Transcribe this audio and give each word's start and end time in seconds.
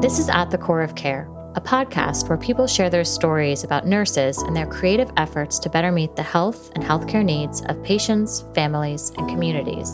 This 0.00 0.18
is 0.18 0.30
At 0.30 0.50
the 0.50 0.56
Core 0.56 0.80
of 0.80 0.94
Care, 0.94 1.28
a 1.56 1.60
podcast 1.60 2.30
where 2.30 2.38
people 2.38 2.66
share 2.66 2.88
their 2.88 3.04
stories 3.04 3.64
about 3.64 3.86
nurses 3.86 4.38
and 4.38 4.56
their 4.56 4.66
creative 4.66 5.12
efforts 5.18 5.58
to 5.58 5.68
better 5.68 5.92
meet 5.92 6.16
the 6.16 6.22
health 6.22 6.72
and 6.74 6.82
healthcare 6.82 7.22
needs 7.22 7.60
of 7.66 7.82
patients, 7.82 8.46
families, 8.54 9.12
and 9.18 9.28
communities. 9.28 9.90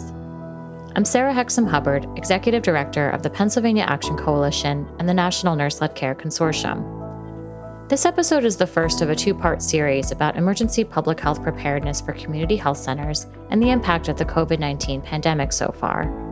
I'm 0.94 1.04
Sarah 1.04 1.34
Hexem 1.34 1.68
Hubbard, 1.68 2.06
Executive 2.16 2.62
Director 2.62 3.10
of 3.10 3.24
the 3.24 3.30
Pennsylvania 3.30 3.82
Action 3.82 4.16
Coalition 4.16 4.88
and 5.00 5.08
the 5.08 5.12
National 5.12 5.56
Nurse 5.56 5.80
Led 5.80 5.96
Care 5.96 6.14
Consortium. 6.14 7.88
This 7.88 8.06
episode 8.06 8.44
is 8.44 8.56
the 8.56 8.64
first 8.64 9.00
of 9.00 9.10
a 9.10 9.16
two 9.16 9.34
part 9.34 9.60
series 9.60 10.12
about 10.12 10.36
emergency 10.36 10.84
public 10.84 11.18
health 11.18 11.42
preparedness 11.42 12.00
for 12.00 12.12
community 12.12 12.56
health 12.56 12.78
centers 12.78 13.26
and 13.50 13.60
the 13.60 13.70
impact 13.70 14.08
of 14.08 14.18
the 14.18 14.24
COVID 14.24 14.60
19 14.60 15.02
pandemic 15.02 15.52
so 15.52 15.74
far. 15.80 16.25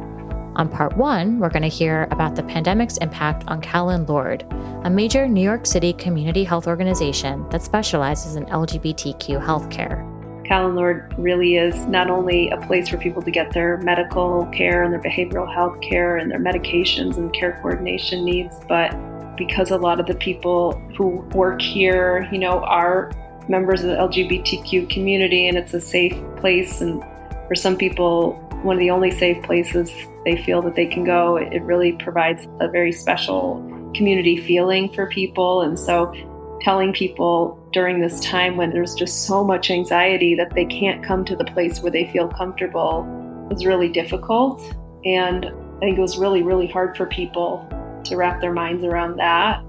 On 0.56 0.68
part 0.68 0.96
one, 0.96 1.40
we're 1.40 1.50
going 1.50 1.62
to 1.62 1.68
hear 1.68 2.06
about 2.12 2.36
the 2.36 2.42
pandemic's 2.44 2.96
impact 2.98 3.42
on 3.48 3.60
Callen 3.60 4.08
Lorde, 4.08 4.44
a 4.84 4.90
major 4.90 5.26
New 5.26 5.42
York 5.42 5.66
City 5.66 5.92
community 5.94 6.44
health 6.44 6.68
organization 6.68 7.48
that 7.48 7.60
specializes 7.60 8.36
in 8.36 8.46
LGBTQ 8.46 9.44
healthcare. 9.44 10.08
Callen 10.46 10.76
Lorde 10.76 11.12
really 11.18 11.56
is 11.56 11.74
not 11.86 12.08
only 12.08 12.50
a 12.50 12.56
place 12.68 12.88
for 12.88 12.98
people 12.98 13.20
to 13.22 13.32
get 13.32 13.52
their 13.52 13.78
medical 13.78 14.46
care 14.54 14.84
and 14.84 14.92
their 14.92 15.02
behavioral 15.02 15.52
health 15.52 15.80
care 15.80 16.18
and 16.18 16.30
their 16.30 16.38
medications 16.38 17.16
and 17.16 17.32
care 17.32 17.58
coordination 17.60 18.24
needs, 18.24 18.54
but 18.68 18.94
because 19.36 19.72
a 19.72 19.76
lot 19.76 19.98
of 19.98 20.06
the 20.06 20.14
people 20.14 20.80
who 20.96 21.16
work 21.34 21.60
here, 21.60 22.28
you 22.30 22.38
know, 22.38 22.60
are 22.60 23.10
members 23.48 23.82
of 23.82 23.90
the 23.90 23.96
LGBTQ 23.96 24.88
community 24.88 25.48
and 25.48 25.58
it's 25.58 25.74
a 25.74 25.80
safe 25.80 26.16
place. 26.36 26.80
And 26.80 27.02
for 27.48 27.56
some 27.56 27.76
people, 27.76 28.34
one 28.62 28.76
of 28.76 28.80
the 28.80 28.90
only 28.90 29.10
safe 29.10 29.42
places 29.42 29.90
they 30.24 30.42
feel 30.42 30.62
that 30.62 30.74
they 30.74 30.86
can 30.86 31.04
go, 31.04 31.36
it 31.36 31.62
really 31.62 31.92
provides 31.92 32.46
a 32.60 32.68
very 32.68 32.92
special 32.92 33.62
community 33.94 34.36
feeling 34.36 34.92
for 34.92 35.06
people. 35.08 35.62
And 35.62 35.78
so 35.78 36.12
telling 36.60 36.92
people 36.92 37.58
during 37.72 38.00
this 38.00 38.20
time 38.20 38.56
when 38.56 38.70
there's 38.70 38.94
just 38.94 39.26
so 39.26 39.44
much 39.44 39.70
anxiety 39.70 40.34
that 40.34 40.54
they 40.54 40.64
can't 40.64 41.04
come 41.04 41.24
to 41.26 41.36
the 41.36 41.44
place 41.44 41.80
where 41.80 41.92
they 41.92 42.10
feel 42.10 42.28
comfortable 42.28 43.04
was 43.50 43.66
really 43.66 43.88
difficult. 43.88 44.62
And 45.04 45.46
I 45.46 45.80
think 45.80 45.98
it 45.98 46.00
was 46.00 46.16
really, 46.16 46.42
really 46.42 46.66
hard 46.66 46.96
for 46.96 47.06
people 47.06 47.68
to 48.04 48.16
wrap 48.16 48.40
their 48.40 48.52
minds 48.52 48.84
around 48.84 49.16
that. 49.16 49.62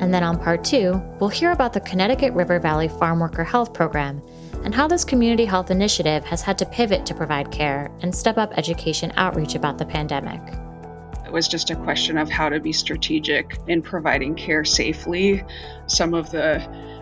And 0.00 0.12
then 0.12 0.22
on 0.22 0.38
part 0.38 0.64
two, 0.64 1.00
we'll 1.20 1.30
hear 1.30 1.52
about 1.52 1.72
the 1.72 1.80
Connecticut 1.80 2.32
River 2.34 2.58
Valley 2.58 2.88
Farm 2.88 3.20
Worker 3.20 3.44
Health 3.44 3.72
Program 3.72 4.20
and 4.64 4.74
how 4.74 4.86
this 4.86 5.04
community 5.04 5.44
health 5.44 5.70
initiative 5.70 6.24
has 6.24 6.42
had 6.42 6.58
to 6.58 6.66
pivot 6.66 7.06
to 7.06 7.14
provide 7.14 7.50
care 7.50 7.90
and 8.00 8.14
step 8.14 8.38
up 8.38 8.52
education 8.56 9.12
outreach 9.16 9.54
about 9.54 9.78
the 9.78 9.86
pandemic. 9.86 10.40
It 11.24 11.32
was 11.32 11.48
just 11.48 11.70
a 11.70 11.76
question 11.76 12.18
of 12.18 12.30
how 12.30 12.48
to 12.48 12.60
be 12.60 12.72
strategic 12.72 13.58
in 13.66 13.82
providing 13.82 14.34
care 14.34 14.64
safely. 14.64 15.44
Some 15.86 16.14
of 16.14 16.30
the 16.30 16.58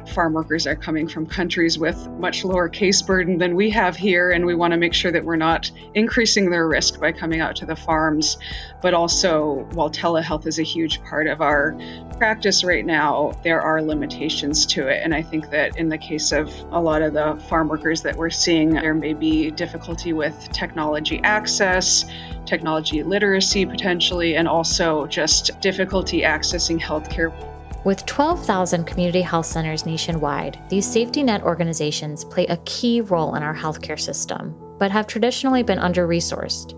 farm 0.08 0.32
workers 0.32 0.66
are 0.66 0.76
coming 0.76 1.08
from 1.08 1.26
countries 1.26 1.78
with 1.78 2.08
much 2.18 2.44
lower 2.44 2.68
case 2.68 3.02
burden 3.02 3.38
than 3.38 3.54
we 3.54 3.70
have 3.70 3.96
here, 3.96 4.30
and 4.30 4.44
we 4.46 4.54
want 4.54 4.72
to 4.72 4.76
make 4.76 4.94
sure 4.94 5.12
that 5.12 5.24
we're 5.24 5.36
not 5.36 5.70
increasing 5.94 6.50
their 6.50 6.66
risk 6.66 7.00
by 7.00 7.12
coming 7.12 7.40
out 7.40 7.56
to 7.56 7.66
the 7.66 7.76
farms. 7.76 8.38
But 8.82 8.94
also, 8.94 9.66
while 9.72 9.90
telehealth 9.90 10.46
is 10.46 10.58
a 10.58 10.62
huge 10.62 11.02
part 11.04 11.26
of 11.26 11.40
our 11.40 11.76
practice 12.18 12.64
right 12.64 12.84
now, 12.84 13.32
there 13.42 13.60
are 13.60 13.82
limitations 13.82 14.66
to 14.66 14.88
it. 14.88 15.00
And 15.02 15.14
I 15.14 15.22
think 15.22 15.50
that 15.50 15.76
in 15.76 15.88
the 15.88 15.98
case 15.98 16.32
of 16.32 16.54
a 16.70 16.80
lot 16.80 17.02
of 17.02 17.12
the 17.12 17.42
farm 17.48 17.68
workers 17.68 18.02
that 18.02 18.16
we're 18.16 18.30
seeing, 18.30 18.70
there 18.70 18.94
may 18.94 19.14
be 19.14 19.50
difficulty 19.50 20.12
with 20.12 20.50
technology 20.52 21.20
access, 21.22 22.04
technology 22.46 23.02
literacy 23.02 23.66
potentially, 23.66 24.36
and 24.36 24.46
also 24.48 25.06
just 25.06 25.60
difficulty 25.60 26.22
accessing 26.22 26.80
healthcare. 26.80 27.32
With 27.84 28.06
12,000 28.06 28.86
community 28.86 29.20
health 29.20 29.44
centers 29.44 29.84
nationwide, 29.84 30.58
these 30.70 30.90
safety 30.90 31.22
net 31.22 31.42
organizations 31.42 32.24
play 32.24 32.46
a 32.46 32.56
key 32.64 33.02
role 33.02 33.34
in 33.34 33.42
our 33.42 33.54
healthcare 33.54 34.00
system, 34.00 34.56
but 34.78 34.90
have 34.90 35.06
traditionally 35.06 35.62
been 35.62 35.78
under 35.78 36.08
resourced. 36.08 36.72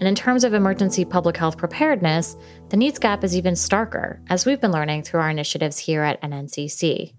And 0.00 0.08
in 0.08 0.16
terms 0.16 0.42
of 0.42 0.52
emergency 0.52 1.04
public 1.04 1.36
health 1.36 1.56
preparedness, 1.56 2.36
the 2.68 2.76
needs 2.76 2.98
gap 2.98 3.22
is 3.22 3.36
even 3.36 3.54
starker, 3.54 4.18
as 4.28 4.44
we've 4.44 4.60
been 4.60 4.72
learning 4.72 5.04
through 5.04 5.20
our 5.20 5.30
initiatives 5.30 5.78
here 5.78 6.02
at 6.02 6.20
NNCC. 6.20 7.14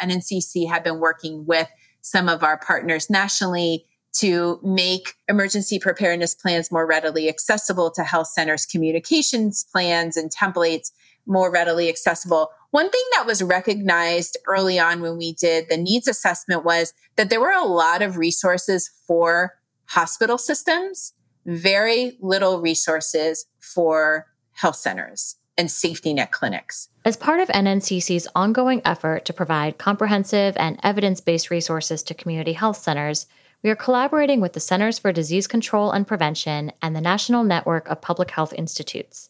NNCC 0.00 0.68
have 0.70 0.84
been 0.84 1.00
working 1.00 1.46
with 1.46 1.68
some 2.02 2.28
of 2.28 2.44
our 2.44 2.56
partners 2.56 3.10
nationally 3.10 3.84
to 4.12 4.60
make 4.62 5.14
emergency 5.28 5.80
preparedness 5.80 6.36
plans 6.36 6.70
more 6.70 6.86
readily 6.86 7.28
accessible 7.28 7.90
to 7.90 8.04
health 8.04 8.28
centers, 8.28 8.64
communications 8.64 9.66
plans 9.72 10.16
and 10.16 10.30
templates 10.30 10.92
more 11.26 11.50
readily 11.50 11.88
accessible 11.88 12.50
one 12.70 12.90
thing 12.90 13.04
that 13.12 13.26
was 13.26 13.42
recognized 13.42 14.36
early 14.46 14.78
on 14.78 15.00
when 15.00 15.16
we 15.16 15.32
did 15.32 15.68
the 15.68 15.76
needs 15.76 16.06
assessment 16.06 16.64
was 16.64 16.92
that 17.16 17.30
there 17.30 17.40
were 17.40 17.50
a 17.50 17.64
lot 17.64 18.02
of 18.02 18.16
resources 18.16 18.90
for 19.06 19.54
hospital 19.86 20.38
systems, 20.38 21.14
very 21.46 22.16
little 22.20 22.60
resources 22.60 23.46
for 23.58 24.26
health 24.52 24.76
centers 24.76 25.36
and 25.58 25.70
safety 25.70 26.14
net 26.14 26.30
clinics. 26.30 26.88
As 27.04 27.16
part 27.16 27.40
of 27.40 27.48
NNCC's 27.48 28.28
ongoing 28.34 28.82
effort 28.84 29.24
to 29.24 29.32
provide 29.32 29.78
comprehensive 29.78 30.56
and 30.56 30.78
evidence 30.82 31.20
based 31.20 31.50
resources 31.50 32.02
to 32.04 32.14
community 32.14 32.52
health 32.52 32.76
centers, 32.76 33.26
we 33.62 33.70
are 33.70 33.76
collaborating 33.76 34.40
with 34.40 34.54
the 34.54 34.60
Centers 34.60 34.98
for 34.98 35.12
Disease 35.12 35.46
Control 35.46 35.90
and 35.90 36.06
Prevention 36.06 36.72
and 36.80 36.96
the 36.96 37.00
National 37.00 37.44
Network 37.44 37.88
of 37.88 38.00
Public 38.00 38.30
Health 38.30 38.54
Institutes. 38.54 39.29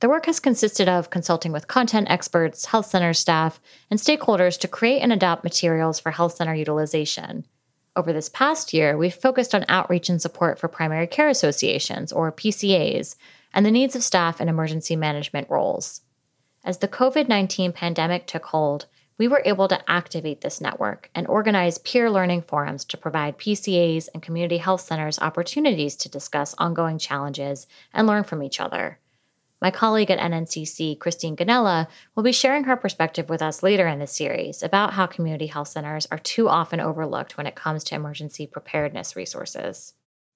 The 0.00 0.08
work 0.08 0.24
has 0.26 0.40
consisted 0.40 0.88
of 0.88 1.10
consulting 1.10 1.52
with 1.52 1.68
content 1.68 2.08
experts, 2.10 2.64
health 2.64 2.86
center 2.86 3.12
staff, 3.12 3.60
and 3.90 4.00
stakeholders 4.00 4.58
to 4.60 4.68
create 4.68 5.00
and 5.00 5.12
adapt 5.12 5.44
materials 5.44 6.00
for 6.00 6.10
health 6.10 6.36
center 6.36 6.54
utilization. 6.54 7.44
Over 7.94 8.14
this 8.14 8.30
past 8.30 8.72
year, 8.72 8.96
we've 8.96 9.12
focused 9.12 9.54
on 9.54 9.66
outreach 9.68 10.08
and 10.08 10.22
support 10.22 10.58
for 10.58 10.68
primary 10.68 11.06
care 11.06 11.28
associations, 11.28 12.14
or 12.14 12.32
PCAs, 12.32 13.14
and 13.52 13.66
the 13.66 13.70
needs 13.70 13.94
of 13.94 14.02
staff 14.02 14.40
in 14.40 14.48
emergency 14.48 14.96
management 14.96 15.50
roles. 15.50 16.00
As 16.64 16.78
the 16.78 16.88
COVID 16.88 17.28
19 17.28 17.74
pandemic 17.74 18.26
took 18.26 18.46
hold, 18.46 18.86
we 19.18 19.28
were 19.28 19.42
able 19.44 19.68
to 19.68 19.90
activate 19.90 20.40
this 20.40 20.62
network 20.62 21.10
and 21.14 21.26
organize 21.26 21.76
peer 21.76 22.10
learning 22.10 22.40
forums 22.40 22.86
to 22.86 22.96
provide 22.96 23.36
PCAs 23.36 24.08
and 24.14 24.22
community 24.22 24.56
health 24.56 24.80
centers 24.80 25.18
opportunities 25.18 25.94
to 25.96 26.08
discuss 26.08 26.54
ongoing 26.56 26.96
challenges 26.96 27.66
and 27.92 28.06
learn 28.06 28.24
from 28.24 28.42
each 28.42 28.60
other. 28.60 28.98
My 29.60 29.70
colleague 29.70 30.10
at 30.10 30.18
NNCC, 30.18 30.98
Christine 30.98 31.36
Ganella, 31.36 31.86
will 32.14 32.22
be 32.22 32.32
sharing 32.32 32.64
her 32.64 32.76
perspective 32.76 33.28
with 33.28 33.42
us 33.42 33.62
later 33.62 33.86
in 33.86 33.98
the 33.98 34.06
series 34.06 34.62
about 34.62 34.94
how 34.94 35.06
community 35.06 35.46
health 35.46 35.68
centers 35.68 36.06
are 36.10 36.18
too 36.18 36.48
often 36.48 36.80
overlooked 36.80 37.36
when 37.36 37.46
it 37.46 37.56
comes 37.56 37.84
to 37.84 37.94
emergency 37.94 38.46
preparedness 38.46 39.16
resources. 39.16 39.92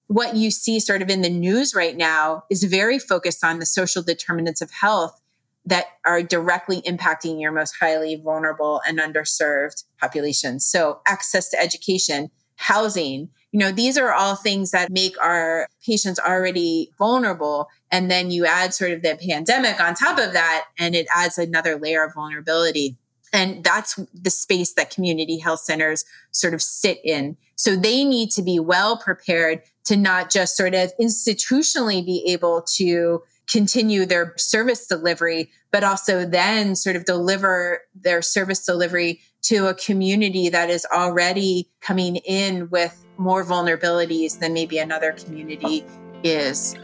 What 0.07 0.35
you 0.35 0.51
see 0.51 0.79
sort 0.79 1.01
of 1.01 1.09
in 1.09 1.23
the 1.23 1.29
news 1.29 1.73
right 1.73 1.97
now 1.97 2.43
is 2.51 2.63
very 2.63 2.99
focused 2.99 3.43
on 3.43 3.57
the 3.57 3.65
social 3.65 4.03
determinants 4.03 4.61
of 4.61 4.69
health 4.69 5.19
that 5.65 5.85
are 6.05 6.21
directly 6.21 6.83
impacting 6.83 7.41
your 7.41 7.51
most 7.51 7.73
highly 7.79 8.21
vulnerable 8.23 8.81
and 8.87 8.99
underserved 8.99 9.83
populations. 9.99 10.67
So, 10.67 10.99
access 11.07 11.49
to 11.49 11.59
education, 11.59 12.29
housing, 12.57 13.29
you 13.55 13.59
know, 13.59 13.71
these 13.71 13.97
are 13.97 14.11
all 14.11 14.35
things 14.35 14.71
that 14.71 14.91
make 14.91 15.15
our 15.23 15.69
patients 15.85 16.19
already 16.19 16.91
vulnerable. 16.97 17.69
And 17.95 18.11
then 18.11 18.29
you 18.29 18.45
add 18.45 18.73
sort 18.73 18.91
of 18.91 19.03
the 19.03 19.17
pandemic 19.25 19.79
on 19.79 19.95
top 19.95 20.19
of 20.19 20.33
that, 20.33 20.65
and 20.77 20.95
it 20.95 21.07
adds 21.15 21.37
another 21.37 21.77
layer 21.79 22.03
of 22.03 22.13
vulnerability. 22.13 22.97
And 23.31 23.63
that's 23.63 23.97
the 24.13 24.29
space 24.29 24.73
that 24.73 24.89
community 24.89 25.37
health 25.37 25.61
centers 25.61 26.03
sort 26.31 26.53
of 26.53 26.61
sit 26.61 26.99
in. 27.05 27.37
So 27.55 27.77
they 27.77 28.03
need 28.03 28.31
to 28.31 28.41
be 28.41 28.59
well 28.59 28.97
prepared 28.97 29.61
to 29.85 29.95
not 29.95 30.29
just 30.29 30.57
sort 30.57 30.75
of 30.75 30.91
institutionally 30.99 32.05
be 32.05 32.21
able 32.27 32.63
to 32.75 33.23
continue 33.49 34.05
their 34.05 34.33
service 34.35 34.87
delivery, 34.87 35.49
but 35.71 35.85
also 35.85 36.25
then 36.25 36.75
sort 36.75 36.97
of 36.97 37.05
deliver 37.05 37.79
their 37.95 38.21
service 38.21 38.65
delivery 38.65 39.21
to 39.43 39.67
a 39.67 39.73
community 39.73 40.49
that 40.49 40.69
is 40.69 40.85
already 40.93 41.69
coming 41.79 42.17
in 42.17 42.69
with 42.71 43.05
more 43.17 43.45
vulnerabilities 43.45 44.39
than 44.39 44.51
maybe 44.51 44.79
another 44.79 45.13
community 45.13 45.85
is. 46.23 46.75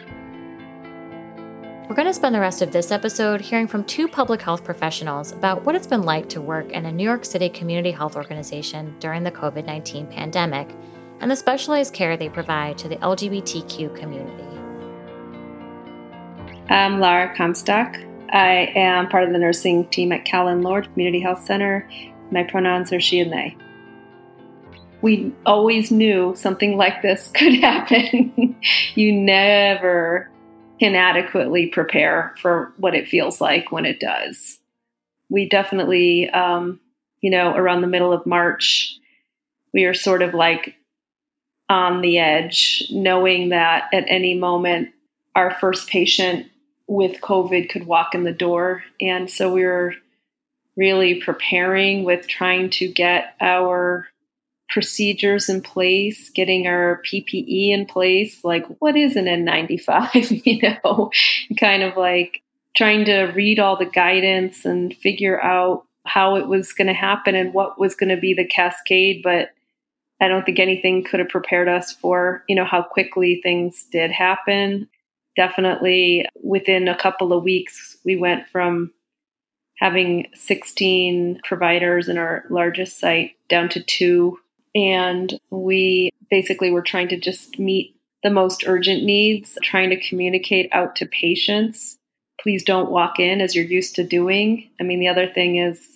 We're 1.92 1.96
going 1.96 2.08
to 2.08 2.14
spend 2.14 2.34
the 2.34 2.40
rest 2.40 2.62
of 2.62 2.72
this 2.72 2.90
episode 2.90 3.42
hearing 3.42 3.68
from 3.68 3.84
two 3.84 4.08
public 4.08 4.42
health 4.42 4.64
professionals 4.64 5.34
about 5.34 5.66
what 5.66 5.76
it's 5.76 5.86
been 5.86 6.04
like 6.04 6.30
to 6.30 6.40
work 6.40 6.72
in 6.72 6.86
a 6.86 6.92
New 6.92 7.04
York 7.04 7.26
City 7.26 7.50
community 7.50 7.92
health 7.92 8.16
organization 8.16 8.96
during 9.00 9.24
the 9.24 9.32
COVID 9.32 9.66
19 9.66 10.08
pandemic 10.08 10.70
and 11.20 11.30
the 11.30 11.36
specialized 11.36 11.94
care 11.94 12.16
they 12.16 12.30
provide 12.30 12.78
to 12.78 12.88
the 12.88 12.96
LGBTQ 12.96 13.94
community. 13.94 14.42
I'm 16.70 17.02
Laura 17.02 17.36
Comstock. 17.36 17.98
I 18.32 18.72
am 18.74 19.10
part 19.10 19.26
of 19.26 19.34
the 19.34 19.40
nursing 19.40 19.86
team 19.90 20.14
at 20.14 20.24
Callen 20.24 20.64
Lorde 20.64 20.90
Community 20.94 21.20
Health 21.20 21.44
Center. 21.44 21.90
My 22.32 22.44
pronouns 22.44 22.94
are 22.94 23.02
she 23.02 23.20
and 23.20 23.34
they 23.34 23.58
we 25.02 25.34
always 25.46 25.92
knew 25.92 26.34
something 26.38 26.78
like 26.78 27.02
this 27.02 27.32
could 27.36 27.56
happen. 27.56 28.56
you 28.96 29.12
never 29.12 30.32
can 30.82 30.96
adequately 30.96 31.68
prepare 31.68 32.34
for 32.42 32.74
what 32.78 32.96
it 32.96 33.08
feels 33.08 33.40
like 33.40 33.72
when 33.72 33.86
it 33.86 34.00
does. 34.00 34.58
We 35.30 35.48
definitely, 35.48 36.28
um, 36.32 36.80
you 37.22 37.30
know, 37.30 37.54
around 37.56 37.82
the 37.82 37.88
middle 37.88 38.12
of 38.12 38.26
March, 38.26 38.98
we 39.76 39.84
are 39.84 39.94
sort 39.94 40.24
of 40.24 40.34
like 40.34 40.76
on 41.70 42.02
the 42.02 42.18
edge, 42.18 42.88
knowing 42.90 43.50
that 43.50 43.90
at 43.94 44.06
any 44.08 44.34
moment 44.34 44.90
our 45.36 45.52
first 45.52 45.88
patient 45.88 46.48
with 46.88 47.22
COVID 47.22 47.70
could 47.70 47.86
walk 47.86 48.16
in 48.16 48.24
the 48.24 48.34
door. 48.34 48.84
And 49.00 49.30
so 49.30 49.54
we 49.54 49.64
were 49.64 49.94
really 50.76 51.22
preparing 51.22 52.06
with 52.06 52.28
trying 52.28 52.72
to 52.72 52.88
get 52.88 53.36
our 53.40 54.08
procedures 54.72 55.50
in 55.50 55.62
place, 55.62 56.30
getting 56.30 56.66
our 56.66 57.02
PPE 57.06 57.72
in 57.72 57.86
place. 57.86 58.44
Like, 58.44 58.66
what 58.80 58.96
is 58.96 59.16
an 59.16 59.26
N95? 59.26 60.42
you 60.46 60.62
know, 60.62 61.12
kind 61.60 61.84
of 61.84 61.98
like 61.98 62.42
trying 62.76 63.06
to 63.06 63.26
read 63.26 63.60
all 63.60 63.78
the 63.78 63.86
guidance 63.86 64.66
and 64.66 64.96
figure 64.96 65.42
out 65.44 65.86
how 66.06 66.38
it 66.38 66.48
was 66.48 66.72
going 66.72 66.88
to 66.88 66.94
happen 66.94 67.36
and 67.36 67.54
what 67.54 67.80
was 67.80 67.96
going 67.96 68.10
to 68.10 68.20
be 68.20 68.34
the 68.34 68.48
cascade. 68.48 69.22
But 69.24 69.50
I 70.22 70.28
don't 70.28 70.46
think 70.46 70.60
anything 70.60 71.04
could 71.04 71.20
have 71.20 71.30
prepared 71.30 71.68
us 71.68 71.92
for, 71.92 72.44
you 72.48 72.56
know, 72.56 72.66
how 72.66 72.82
quickly 72.82 73.42
things 73.44 73.86
did 73.92 74.12
happen. 74.12 74.88
Definitely 75.36 76.26
within 76.42 76.88
a 76.88 76.98
couple 76.98 77.34
of 77.34 77.44
weeks, 77.44 77.98
we 78.06 78.16
went 78.16 78.48
from 78.48 78.92
having 79.78 80.28
16 80.36 81.42
providers 81.44 82.08
in 82.08 82.18
our 82.18 82.46
largest 82.50 83.00
site 83.00 83.32
down 83.50 83.68
to 83.70 83.84
two 83.84 84.38
and 84.76 85.40
we 85.50 86.12
basically 86.30 86.72
were 86.72 86.82
trying 86.82 87.10
to 87.10 87.20
just 87.20 87.60
meet 87.60 87.96
the 88.24 88.30
most 88.30 88.64
urgent 88.68 89.04
needs, 89.04 89.58
trying 89.64 89.90
to 89.90 90.00
communicate 90.00 90.70
out 90.72 90.96
to 90.98 91.06
patients. 91.06 91.98
Please 92.40 92.64
don't 92.64 92.92
walk 92.92 93.20
in 93.20 93.42
as 93.42 93.56
you're 93.56 93.66
used 93.66 93.96
to 93.96 94.04
doing. 94.04 94.70
I 94.80 94.84
mean, 94.84 95.00
the 95.00 95.08
other 95.08 95.28
thing 95.28 95.58
is, 95.58 95.88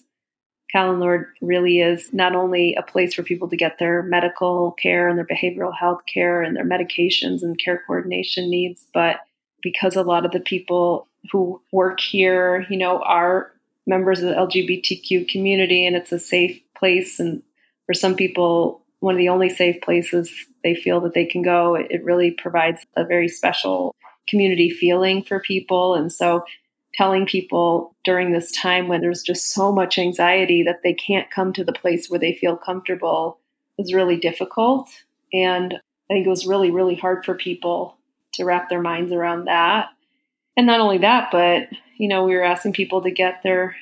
Callen 0.75 0.99
Lorde 0.99 1.27
really 1.41 1.79
is 1.79 2.11
not 2.11 2.35
only 2.35 2.75
a 2.75 2.81
place 2.81 3.13
for 3.13 3.23
people 3.23 3.47
to 3.47 3.55
get 3.55 3.79
their 3.79 4.03
medical 4.03 4.71
care 4.71 5.07
and 5.07 5.17
their 5.17 5.25
behavioral 5.25 5.73
health 5.73 6.01
care 6.11 6.41
and 6.41 6.55
their 6.55 6.65
medications 6.65 7.43
and 7.43 7.57
care 7.57 7.81
coordination 7.87 8.49
needs, 8.49 8.85
but 8.93 9.21
because 9.61 9.95
a 9.95 10.03
lot 10.03 10.25
of 10.25 10.31
the 10.31 10.39
people 10.39 11.07
who 11.31 11.61
work 11.71 11.99
here, 11.99 12.65
you 12.69 12.77
know, 12.77 12.99
are 12.99 13.51
members 13.87 14.21
of 14.21 14.29
the 14.29 14.35
LGBTQ 14.35 15.29
community 15.29 15.85
and 15.87 15.95
it's 15.95 16.11
a 16.11 16.19
safe 16.19 16.59
place 16.77 17.19
and 17.19 17.41
for 17.85 17.93
some 17.93 18.15
people, 18.15 18.81
one 18.99 19.15
of 19.15 19.19
the 19.19 19.29
only 19.29 19.49
safe 19.49 19.81
places 19.81 20.31
they 20.63 20.75
feel 20.75 21.01
that 21.01 21.13
they 21.13 21.25
can 21.25 21.41
go. 21.41 21.75
It 21.75 22.03
really 22.03 22.31
provides 22.31 22.85
a 22.95 23.05
very 23.05 23.27
special 23.27 23.95
community 24.27 24.69
feeling 24.69 25.23
for 25.23 25.39
people. 25.39 25.95
And 25.95 26.11
so 26.11 26.43
telling 26.95 27.25
people 27.25 27.95
during 28.03 28.31
this 28.31 28.51
time 28.51 28.87
when 28.87 29.01
there's 29.01 29.21
just 29.21 29.51
so 29.51 29.71
much 29.71 29.97
anxiety 29.97 30.63
that 30.63 30.81
they 30.83 30.93
can't 30.93 31.29
come 31.29 31.53
to 31.53 31.63
the 31.63 31.73
place 31.73 32.09
where 32.09 32.19
they 32.19 32.33
feel 32.33 32.55
comfortable 32.55 33.37
is 33.77 33.93
really 33.93 34.17
difficult. 34.17 34.89
And 35.33 35.73
I 35.73 36.13
think 36.13 36.25
it 36.25 36.29
was 36.29 36.47
really, 36.47 36.71
really 36.71 36.95
hard 36.95 37.25
for 37.25 37.35
people 37.35 37.97
to 38.33 38.45
wrap 38.45 38.69
their 38.69 38.81
minds 38.81 39.11
around 39.11 39.45
that. 39.45 39.89
And 40.57 40.65
not 40.65 40.79
only 40.79 40.99
that, 40.99 41.29
but, 41.31 41.67
you 41.97 42.07
know, 42.07 42.23
we 42.23 42.33
were 42.33 42.43
asking 42.43 42.73
people 42.73 43.01
to 43.01 43.11
get 43.11 43.43
their 43.43 43.75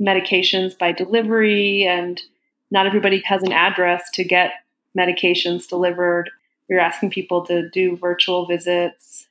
medications 0.00 0.76
by 0.76 0.92
delivery 0.92 1.84
and 1.84 2.20
not 2.70 2.86
everybody 2.86 3.22
has 3.24 3.42
an 3.42 3.52
address 3.52 4.10
to 4.14 4.24
get 4.24 4.52
medications 4.98 5.68
delivered. 5.68 6.30
We're 6.68 6.80
asking 6.80 7.10
people 7.10 7.44
to 7.46 7.68
do 7.68 7.96
virtual 7.96 8.46
visits, 8.46 9.28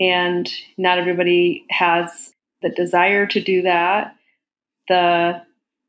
and 0.00 0.50
not 0.78 0.98
everybody 0.98 1.64
has 1.70 2.32
the 2.62 2.70
desire 2.70 3.26
to 3.26 3.40
do 3.40 3.62
that, 3.62 4.16
the 4.88 5.42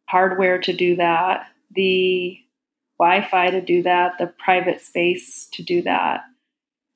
hardware 0.09 0.59
to 0.59 0.73
do 0.73 0.95
that, 0.97 1.47
the 1.73 2.37
Wi 2.99 3.27
Fi 3.27 3.49
to 3.49 3.61
do 3.61 3.83
that, 3.83 4.17
the 4.17 4.27
private 4.27 4.81
space 4.81 5.47
to 5.53 5.63
do 5.63 5.81
that. 5.83 6.23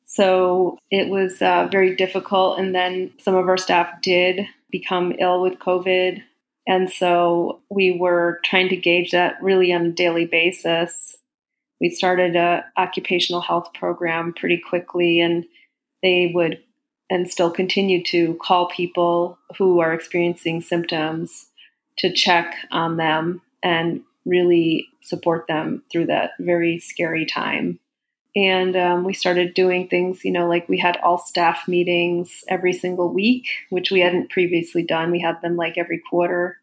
So 0.06 0.78
it 0.90 1.10
was 1.10 1.42
uh, 1.42 1.68
very 1.72 1.96
difficult. 1.96 2.60
And 2.60 2.74
then 2.74 3.12
some 3.20 3.36
of 3.36 3.48
our 3.48 3.58
staff 3.58 4.02
did 4.02 4.48
become 4.72 5.14
ill 5.20 5.42
with 5.42 5.60
COVID 5.60 6.24
and 6.68 6.90
so 6.92 7.62
we 7.70 7.92
were 7.92 8.42
trying 8.44 8.70
to 8.70 8.76
gauge 8.76 9.12
that 9.12 9.42
really 9.42 9.72
on 9.72 9.86
a 9.86 9.92
daily 9.92 10.26
basis. 10.26 11.16
We 11.80 11.90
started 11.90 12.36
a 12.36 12.66
occupational 12.78 13.42
health 13.42 13.70
program 13.74 14.34
pretty 14.34 14.58
quickly 14.58 15.22
and 15.22 15.46
they 16.04 16.32
would 16.36 16.62
and 17.10 17.30
still 17.30 17.50
continue 17.50 18.04
to 18.04 18.38
call 18.42 18.68
people 18.68 19.40
who 19.58 19.80
are 19.80 19.94
experiencing 19.94 20.60
symptoms 20.60 21.46
to 22.00 22.12
check 22.12 22.54
on 22.70 22.98
them 22.98 23.42
and 23.64 24.02
really 24.26 24.90
support 25.02 25.48
them 25.48 25.82
through 25.90 26.08
that 26.08 26.32
very 26.38 26.80
scary 26.80 27.26
time. 27.26 27.80
And 28.38 28.76
um, 28.76 29.04
we 29.04 29.14
started 29.14 29.56
doing 29.56 29.88
things, 29.88 30.24
you 30.24 30.32
know, 30.32 30.48
like 30.48 30.70
we 30.70 30.78
had 30.78 30.98
all 30.98 31.18
staff 31.18 31.68
meetings 31.68 32.44
every 32.48 32.72
single 32.72 33.12
week, 33.12 33.48
which 33.72 33.90
we 33.90 34.00
hadn't 34.00 34.30
previously 34.30 34.84
done. 34.84 35.10
We 35.10 35.20
had 35.20 35.42
them 35.42 35.56
like 35.56 35.76
every 35.76 36.00
quarter. 36.08 36.60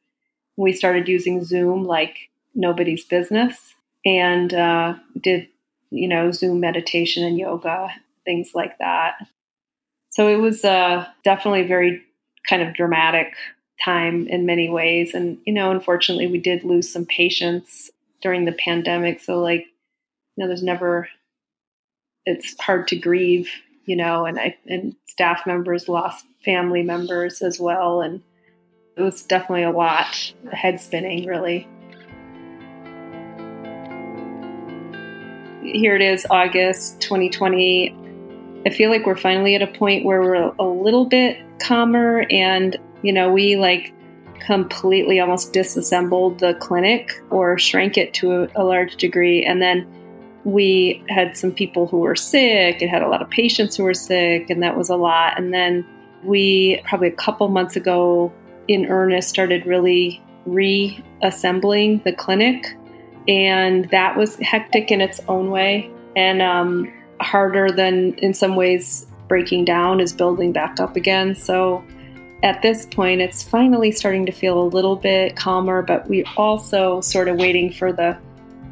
We 0.57 0.73
started 0.73 1.09
using 1.09 1.43
Zoom 1.43 1.83
like 1.83 2.17
nobody's 2.55 3.05
business 3.05 3.75
and 4.07 4.55
uh, 4.55 4.95
did, 5.21 5.49
you 5.91 6.07
know, 6.07 6.31
Zoom 6.31 6.61
meditation 6.61 7.25
and 7.25 7.37
yoga, 7.37 7.89
things 8.25 8.53
like 8.55 8.79
that. 8.79 9.15
So 10.11 10.29
it 10.29 10.37
was 10.37 10.65
uh, 10.65 11.09
definitely 11.25 11.63
a 11.63 11.67
very 11.67 12.03
kind 12.49 12.63
of 12.63 12.77
dramatic 12.77 13.35
time 13.85 14.29
in 14.29 14.47
many 14.47 14.69
ways. 14.69 15.13
And, 15.13 15.39
you 15.45 15.53
know, 15.53 15.73
unfortunately, 15.73 16.29
we 16.29 16.39
did 16.39 16.63
lose 16.63 16.89
some 16.89 17.05
patients 17.05 17.91
during 18.23 18.45
the 18.45 18.53
pandemic. 18.53 19.21
So, 19.21 19.41
like, 19.41 19.67
you 20.37 20.45
know, 20.45 20.47
there's 20.47 20.63
never 20.63 21.09
it's 22.27 22.59
hard 22.61 22.89
to 22.89 22.97
grieve, 22.97 23.51
you 23.85 23.97
know, 23.97 24.25
and 24.25 24.39
I 24.39 24.57
and 24.67 24.95
staff 25.07 25.47
members 25.47 25.89
lost 25.89 26.25
family 26.45 26.83
members 26.83 27.43
as 27.43 27.61
well, 27.61 28.01
and 28.01 28.23
it 28.97 29.03
was 29.03 29.23
definitely 29.23 29.65
a 29.65 29.71
lot, 29.71 30.33
head 30.53 30.81
spinning, 30.81 31.27
really. 31.27 31.69
Here 35.63 35.97
it 35.97 36.03
is, 36.03 36.27
August 36.31 37.01
2020. 37.01 37.97
I 38.67 38.71
feel 38.71 38.91
like 38.91 39.07
we're 39.07 39.17
finally 39.17 39.55
at 39.55 39.63
a 39.63 39.67
point 39.67 40.05
where 40.05 40.21
we're 40.23 40.53
a 40.59 40.65
little 40.65 41.07
bit 41.07 41.39
calmer, 41.61 42.27
and 42.31 42.77
you 43.03 43.13
know, 43.13 43.31
we 43.31 43.57
like 43.57 43.93
completely 44.41 45.21
almost 45.21 45.53
disassembled 45.53 46.39
the 46.39 46.55
clinic 46.55 47.13
or 47.31 47.59
shrank 47.59 47.97
it 47.97 48.13
to 48.15 48.33
a, 48.33 48.49
a 48.57 48.65
large 48.65 48.97
degree, 48.97 49.45
and 49.45 49.61
then 49.61 49.87
we 50.45 51.03
had 51.09 51.37
some 51.37 51.53
people 51.53 51.87
who 51.87 51.99
were 51.99 52.17
sick 52.17 52.83
and 52.83 52.91
had 52.91 53.03
a 53.03 53.09
lot 53.09 53.23
of 53.23 53.31
patients 53.31 53.77
who 53.77 53.85
were 53.85 53.95
sick, 53.95 54.51
and 54.51 54.63
that 54.63 54.77
was 54.77 54.91
a 54.91 54.97
lot. 54.97 55.39
And 55.39 55.53
then 55.53 55.87
we 56.23 56.83
probably 56.85 57.09
a 57.09 57.13
couple 57.13 57.49
months 57.49 57.77
ago, 57.77 58.33
in 58.69 58.87
earnest, 58.87 59.29
started 59.29 59.67
really 59.67 60.23
reassembling 60.47 62.01
the 62.05 62.13
clinic, 62.13 62.77
and 63.27 63.89
that 63.91 64.17
was 64.17 64.37
hectic 64.37 64.91
in 64.91 65.01
its 65.01 65.21
own 65.29 65.51
way 65.51 65.91
and 66.17 66.43
um, 66.43 66.93
harder 67.21 67.71
than 67.71 68.15
in 68.19 68.35
some 68.35 68.57
ways 68.57 69.07
breaking 69.29 69.65
down 69.65 70.01
is 70.01 70.13
building 70.13 70.53
back 70.53 70.79
up 70.79 70.97
again. 70.97 71.35
So 71.35 71.83
at 72.43 72.61
this 72.61 72.87
point, 72.87 73.23
it's 73.23 73.43
finally 73.43 73.91
starting 73.91 74.27
to 74.27 74.33
feel 74.33 74.61
a 74.61 74.69
little 74.69 74.97
bit 74.97 75.35
calmer, 75.35 75.83
but 75.83 76.09
we 76.09 76.25
also 76.37 77.01
sort 77.01 77.29
of 77.29 77.37
waiting 77.37 77.73
for 77.73 77.93
the 77.93 78.17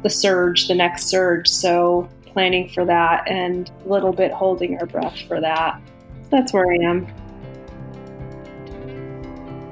the 0.03 0.09
surge, 0.09 0.67
the 0.67 0.75
next 0.75 1.05
surge. 1.05 1.47
So 1.47 2.09
planning 2.25 2.69
for 2.69 2.85
that 2.85 3.27
and 3.27 3.71
a 3.85 3.89
little 3.89 4.11
bit 4.11 4.31
holding 4.31 4.77
our 4.79 4.85
breath 4.85 5.17
for 5.27 5.39
that. 5.39 5.81
That's 6.29 6.53
where 6.53 6.71
I 6.71 6.75
am. 6.83 7.07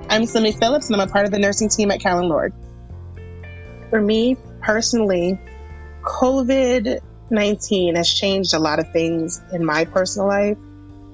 I'm 0.09 0.25
Simi 0.25 0.51
Phillips, 0.51 0.89
and 0.89 1.01
I'm 1.01 1.07
a 1.07 1.11
part 1.11 1.25
of 1.25 1.31
the 1.31 1.39
nursing 1.39 1.69
team 1.69 1.89
at 1.89 1.99
Callen 1.99 2.27
Lorde. 2.27 2.53
For 3.89 4.01
me 4.01 4.37
personally, 4.61 5.39
COVID 6.03 6.99
19 7.29 7.95
has 7.95 8.13
changed 8.13 8.53
a 8.53 8.59
lot 8.59 8.79
of 8.79 8.91
things 8.91 9.41
in 9.53 9.63
my 9.63 9.85
personal 9.85 10.27
life 10.27 10.57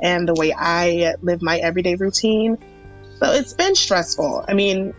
and 0.02 0.28
the 0.28 0.34
way 0.34 0.52
I 0.52 1.14
live 1.22 1.42
my 1.42 1.60
everyday 1.60 1.96
routine. 1.96 2.58
So 3.20 3.32
it's 3.32 3.54
been 3.54 3.76
stressful. 3.76 4.46
I 4.48 4.54
mean, 4.54 4.94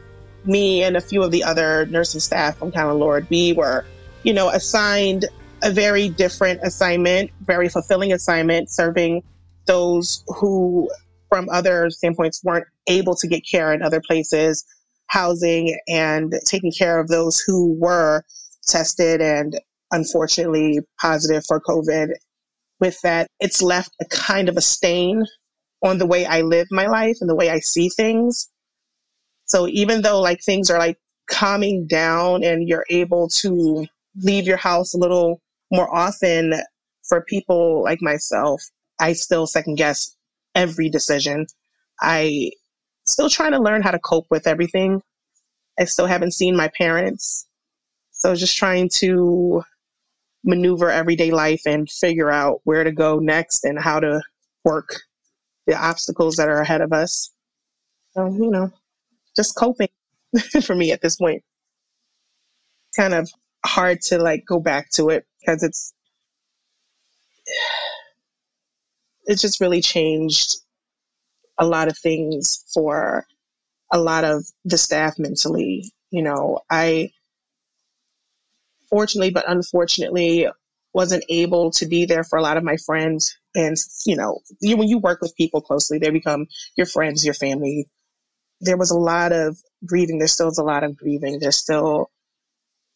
me 0.44 0.82
and 0.84 0.96
a 0.96 1.00
few 1.00 1.22
of 1.22 1.32
the 1.32 1.44
other 1.44 1.86
nursing 1.86 2.20
staff 2.20 2.56
from 2.58 2.70
Callen 2.70 2.98
Lorde, 2.98 3.26
we 3.30 3.52
were 3.52 3.84
you 4.28 4.34
know, 4.34 4.50
assigned 4.50 5.24
a 5.62 5.70
very 5.70 6.10
different 6.10 6.60
assignment, 6.62 7.30
very 7.46 7.66
fulfilling 7.66 8.12
assignment, 8.12 8.70
serving 8.70 9.22
those 9.66 10.22
who, 10.26 10.86
from 11.30 11.48
other 11.48 11.88
standpoints, 11.88 12.44
weren't 12.44 12.66
able 12.88 13.16
to 13.16 13.26
get 13.26 13.40
care 13.50 13.72
in 13.72 13.80
other 13.80 14.02
places, 14.06 14.66
housing, 15.06 15.74
and 15.88 16.34
taking 16.44 16.70
care 16.70 17.00
of 17.00 17.08
those 17.08 17.42
who 17.46 17.72
were 17.80 18.22
tested 18.66 19.22
and 19.22 19.58
unfortunately 19.92 20.80
positive 21.00 21.42
for 21.46 21.58
COVID. 21.62 22.08
With 22.80 23.00
that, 23.00 23.28
it's 23.40 23.62
left 23.62 23.92
a 24.02 24.04
kind 24.10 24.50
of 24.50 24.58
a 24.58 24.60
stain 24.60 25.24
on 25.82 25.96
the 25.96 26.06
way 26.06 26.26
I 26.26 26.42
live 26.42 26.66
my 26.70 26.86
life 26.86 27.16
and 27.22 27.30
the 27.30 27.34
way 27.34 27.48
I 27.48 27.60
see 27.60 27.88
things. 27.88 28.50
So 29.46 29.68
even 29.68 30.02
though 30.02 30.20
like 30.20 30.40
things 30.44 30.68
are 30.68 30.78
like 30.78 30.98
calming 31.30 31.86
down 31.86 32.44
and 32.44 32.68
you're 32.68 32.84
able 32.90 33.30
to 33.40 33.86
leave 34.16 34.46
your 34.46 34.56
house 34.56 34.94
a 34.94 34.98
little 34.98 35.40
more 35.70 35.92
often 35.94 36.54
for 37.08 37.22
people 37.22 37.82
like 37.82 38.02
myself, 38.02 38.62
I 39.00 39.12
still 39.12 39.46
second 39.46 39.76
guess 39.76 40.14
every 40.54 40.88
decision. 40.88 41.46
I 42.00 42.50
still 43.06 43.30
trying 43.30 43.52
to 43.52 43.60
learn 43.60 43.82
how 43.82 43.90
to 43.90 43.98
cope 43.98 44.26
with 44.30 44.46
everything. 44.46 45.02
I 45.78 45.84
still 45.84 46.06
haven't 46.06 46.34
seen 46.34 46.56
my 46.56 46.70
parents. 46.76 47.46
So 48.12 48.34
just 48.34 48.56
trying 48.56 48.90
to 48.96 49.62
maneuver 50.44 50.90
everyday 50.90 51.30
life 51.30 51.62
and 51.66 51.88
figure 51.90 52.30
out 52.30 52.60
where 52.64 52.84
to 52.84 52.92
go 52.92 53.18
next 53.18 53.64
and 53.64 53.78
how 53.78 54.00
to 54.00 54.20
work 54.64 55.00
the 55.66 55.74
obstacles 55.74 56.36
that 56.36 56.48
are 56.48 56.60
ahead 56.60 56.80
of 56.80 56.92
us. 56.92 57.32
So, 58.12 58.26
you 58.26 58.50
know, 58.50 58.72
just 59.36 59.56
coping 59.56 59.88
for 60.62 60.74
me 60.74 60.92
at 60.92 61.00
this 61.00 61.16
point. 61.16 61.42
Kind 62.96 63.14
of 63.14 63.30
hard 63.68 64.00
to 64.00 64.18
like 64.18 64.44
go 64.46 64.58
back 64.58 64.90
to 64.90 65.10
it 65.10 65.26
because 65.40 65.62
it's 65.62 65.92
it's 69.26 69.42
just 69.42 69.60
really 69.60 69.82
changed 69.82 70.56
a 71.58 71.66
lot 71.66 71.88
of 71.88 71.98
things 71.98 72.64
for 72.72 73.26
a 73.92 73.98
lot 73.98 74.24
of 74.24 74.44
the 74.64 74.78
staff 74.78 75.18
mentally. 75.18 75.92
You 76.10 76.22
know, 76.22 76.60
I 76.70 77.10
fortunately 78.88 79.30
but 79.30 79.44
unfortunately 79.48 80.48
wasn't 80.94 81.24
able 81.28 81.70
to 81.70 81.86
be 81.86 82.06
there 82.06 82.24
for 82.24 82.38
a 82.38 82.42
lot 82.42 82.56
of 82.56 82.64
my 82.64 82.76
friends 82.78 83.36
and 83.54 83.76
you 84.06 84.16
know 84.16 84.40
you, 84.60 84.78
when 84.78 84.88
you 84.88 84.98
work 84.98 85.20
with 85.20 85.36
people 85.36 85.60
closely 85.60 85.98
they 85.98 86.08
become 86.10 86.46
your 86.76 86.86
friends 86.86 87.22
your 87.22 87.34
family 87.34 87.86
there 88.62 88.78
was 88.78 88.90
a 88.90 88.98
lot 88.98 89.30
of 89.30 89.58
grieving 89.84 90.18
there 90.18 90.26
still 90.26 90.48
is 90.48 90.56
a 90.56 90.64
lot 90.64 90.82
of 90.82 90.96
grieving 90.96 91.38
There's 91.38 91.58
still 91.58 92.10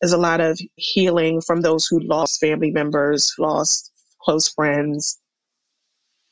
is 0.03 0.13
a 0.13 0.19
lot 0.19 0.41
of 0.41 0.61
healing 0.75 1.41
from 1.41 1.61
those 1.61 1.87
who 1.87 2.01
lost 2.01 2.41
family 2.41 2.71
members 2.71 3.33
lost 3.39 3.91
close 4.21 4.49
friends. 4.49 5.19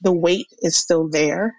The 0.02 0.12
weight 0.12 0.46
is 0.60 0.76
still 0.76 1.08
there. 1.08 1.54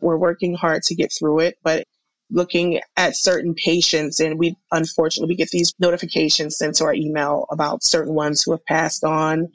We're 0.00 0.16
working 0.16 0.54
hard 0.54 0.82
to 0.84 0.94
get 0.94 1.12
through 1.12 1.40
it 1.40 1.58
but 1.62 1.84
looking 2.30 2.80
at 2.96 3.14
certain 3.14 3.52
patients 3.54 4.18
and 4.18 4.38
we 4.38 4.56
unfortunately 4.70 5.32
we 5.32 5.36
get 5.36 5.50
these 5.50 5.74
notifications 5.78 6.56
sent 6.56 6.74
to 6.76 6.84
our 6.84 6.94
email 6.94 7.46
about 7.50 7.84
certain 7.84 8.14
ones 8.14 8.42
who 8.42 8.52
have 8.52 8.64
passed 8.64 9.04
on. 9.04 9.48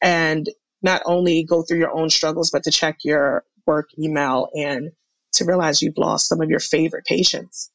And 0.00 0.48
not 0.82 1.02
only 1.06 1.44
go 1.44 1.62
through 1.62 1.78
your 1.78 1.96
own 1.96 2.10
struggles 2.10 2.50
but 2.50 2.62
to 2.64 2.70
check 2.70 2.98
your 3.04 3.44
work 3.66 3.88
email 3.98 4.48
and 4.54 4.90
to 5.32 5.44
realize 5.44 5.80
you've 5.80 5.98
lost 5.98 6.28
some 6.28 6.40
of 6.40 6.50
your 6.50 6.60
favorite 6.60 7.04
patients. 7.04 7.70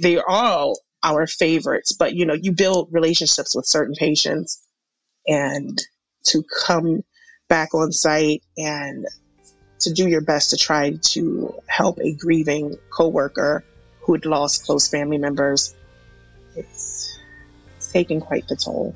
They 0.00 0.18
all 0.18 0.76
our 1.04 1.26
favorites 1.26 1.92
but 1.92 2.14
you 2.14 2.26
know 2.26 2.34
you 2.34 2.50
build 2.50 2.88
relationships 2.90 3.54
with 3.54 3.66
certain 3.66 3.94
patients 3.94 4.66
and 5.28 5.82
to 6.24 6.42
come 6.64 7.02
back 7.48 7.74
on 7.74 7.92
site 7.92 8.42
and 8.56 9.06
to 9.78 9.92
do 9.92 10.08
your 10.08 10.22
best 10.22 10.50
to 10.50 10.56
try 10.56 10.92
to 11.02 11.54
help 11.66 11.98
a 12.00 12.14
grieving 12.14 12.74
coworker 12.90 13.64
who 14.00 14.14
had 14.14 14.26
lost 14.26 14.64
close 14.64 14.88
family 14.88 15.18
members. 15.18 15.74
It's, 16.56 17.18
it's 17.76 17.92
taking 17.92 18.20
quite 18.20 18.46
the 18.48 18.56
toll. 18.56 18.94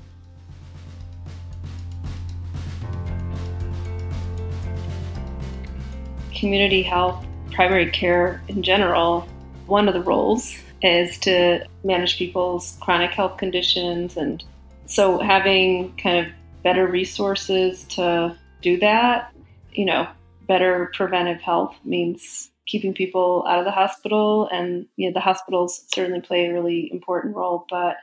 Community 6.34 6.82
health, 6.82 7.26
primary 7.52 7.90
care 7.90 8.42
in 8.48 8.62
general, 8.62 9.28
one 9.66 9.88
of 9.88 9.94
the 9.94 10.02
roles 10.02 10.56
is 10.82 11.18
to 11.20 11.66
manage 11.84 12.18
people's 12.18 12.76
chronic 12.80 13.10
health 13.10 13.36
conditions. 13.38 14.16
And 14.16 14.42
so 14.86 15.18
having 15.18 15.96
kind 15.96 16.26
of 16.26 16.32
better 16.62 16.86
resources 16.86 17.84
to 17.84 18.36
do 18.62 18.78
that, 18.78 19.32
you 19.72 19.84
know, 19.84 20.08
better 20.46 20.90
preventive 20.94 21.40
health 21.40 21.76
means 21.84 22.50
keeping 22.66 22.94
people 22.94 23.44
out 23.48 23.58
of 23.58 23.64
the 23.64 23.70
hospital 23.70 24.48
and 24.52 24.86
you 24.96 25.08
know 25.08 25.14
the 25.14 25.20
hospitals 25.20 25.84
certainly 25.88 26.20
play 26.20 26.46
a 26.46 26.52
really 26.52 26.90
important 26.92 27.34
role 27.34 27.66
but 27.70 27.96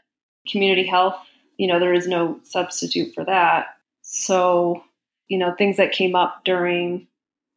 community 0.49 0.85
health 0.85 1.15
you 1.57 1.67
know 1.67 1.79
there 1.79 1.93
is 1.93 2.07
no 2.07 2.39
substitute 2.43 3.13
for 3.13 3.23
that 3.23 3.67
so 4.01 4.83
you 5.27 5.37
know 5.37 5.53
things 5.53 5.77
that 5.77 5.91
came 5.91 6.15
up 6.15 6.43
during 6.45 7.07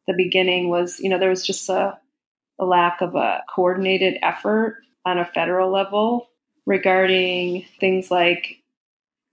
the 0.07 0.13
beginning 0.13 0.69
was 0.69 0.99
you 0.99 1.09
know 1.09 1.17
there 1.17 1.29
was 1.29 1.45
just 1.45 1.67
a, 1.69 1.97
a 2.59 2.65
lack 2.65 3.01
of 3.01 3.15
a 3.15 3.43
coordinated 3.53 4.17
effort 4.21 4.77
on 5.05 5.17
a 5.17 5.25
federal 5.25 5.71
level 5.71 6.29
regarding 6.65 7.65
things 7.79 8.11
like 8.11 8.57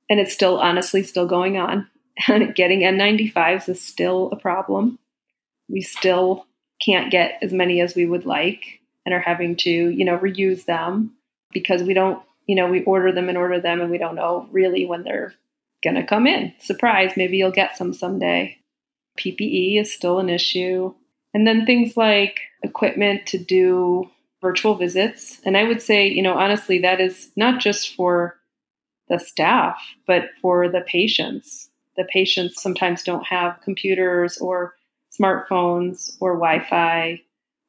and 0.08 0.20
it's 0.20 0.32
still 0.32 0.58
honestly 0.58 1.02
still 1.02 1.26
going 1.26 1.56
on 1.58 1.88
getting 2.54 2.80
n95s 2.80 3.68
is 3.68 3.80
still 3.80 4.30
a 4.32 4.36
problem 4.36 4.98
we 5.68 5.80
still 5.80 6.46
can't 6.80 7.10
get 7.10 7.38
as 7.42 7.52
many 7.52 7.80
as 7.80 7.94
we 7.94 8.06
would 8.06 8.26
like 8.26 8.80
and 9.04 9.14
are 9.14 9.20
having 9.20 9.56
to, 9.56 9.70
you 9.70 10.04
know, 10.04 10.18
reuse 10.18 10.64
them 10.64 11.12
because 11.52 11.82
we 11.82 11.94
don't, 11.94 12.22
you 12.46 12.54
know, 12.54 12.68
we 12.68 12.82
order 12.84 13.12
them 13.12 13.28
and 13.28 13.38
order 13.38 13.60
them 13.60 13.80
and 13.80 13.90
we 13.90 13.98
don't 13.98 14.16
know 14.16 14.48
really 14.52 14.84
when 14.84 15.02
they're 15.02 15.34
going 15.82 15.96
to 15.96 16.04
come 16.04 16.26
in. 16.26 16.52
Surprise, 16.58 17.12
maybe 17.16 17.36
you'll 17.36 17.50
get 17.50 17.76
some 17.76 17.92
someday. 17.92 18.56
PPE 19.18 19.80
is 19.80 19.92
still 19.92 20.18
an 20.18 20.28
issue. 20.28 20.92
And 21.32 21.46
then 21.46 21.66
things 21.66 21.96
like 21.96 22.40
equipment 22.62 23.26
to 23.26 23.38
do 23.38 24.10
virtual 24.46 24.76
visits. 24.76 25.40
And 25.44 25.56
I 25.56 25.64
would 25.64 25.82
say, 25.82 26.06
you 26.06 26.22
know, 26.22 26.34
honestly, 26.34 26.78
that 26.78 27.00
is 27.00 27.30
not 27.34 27.58
just 27.60 27.96
for 27.96 28.36
the 29.08 29.18
staff, 29.18 29.76
but 30.06 30.30
for 30.40 30.68
the 30.68 30.82
patients. 30.82 31.68
The 31.96 32.04
patients 32.04 32.62
sometimes 32.62 33.02
don't 33.02 33.26
have 33.26 33.60
computers 33.64 34.38
or 34.38 34.76
smartphones 35.18 36.16
or 36.20 36.34
Wi 36.34 36.64
Fi 36.64 37.22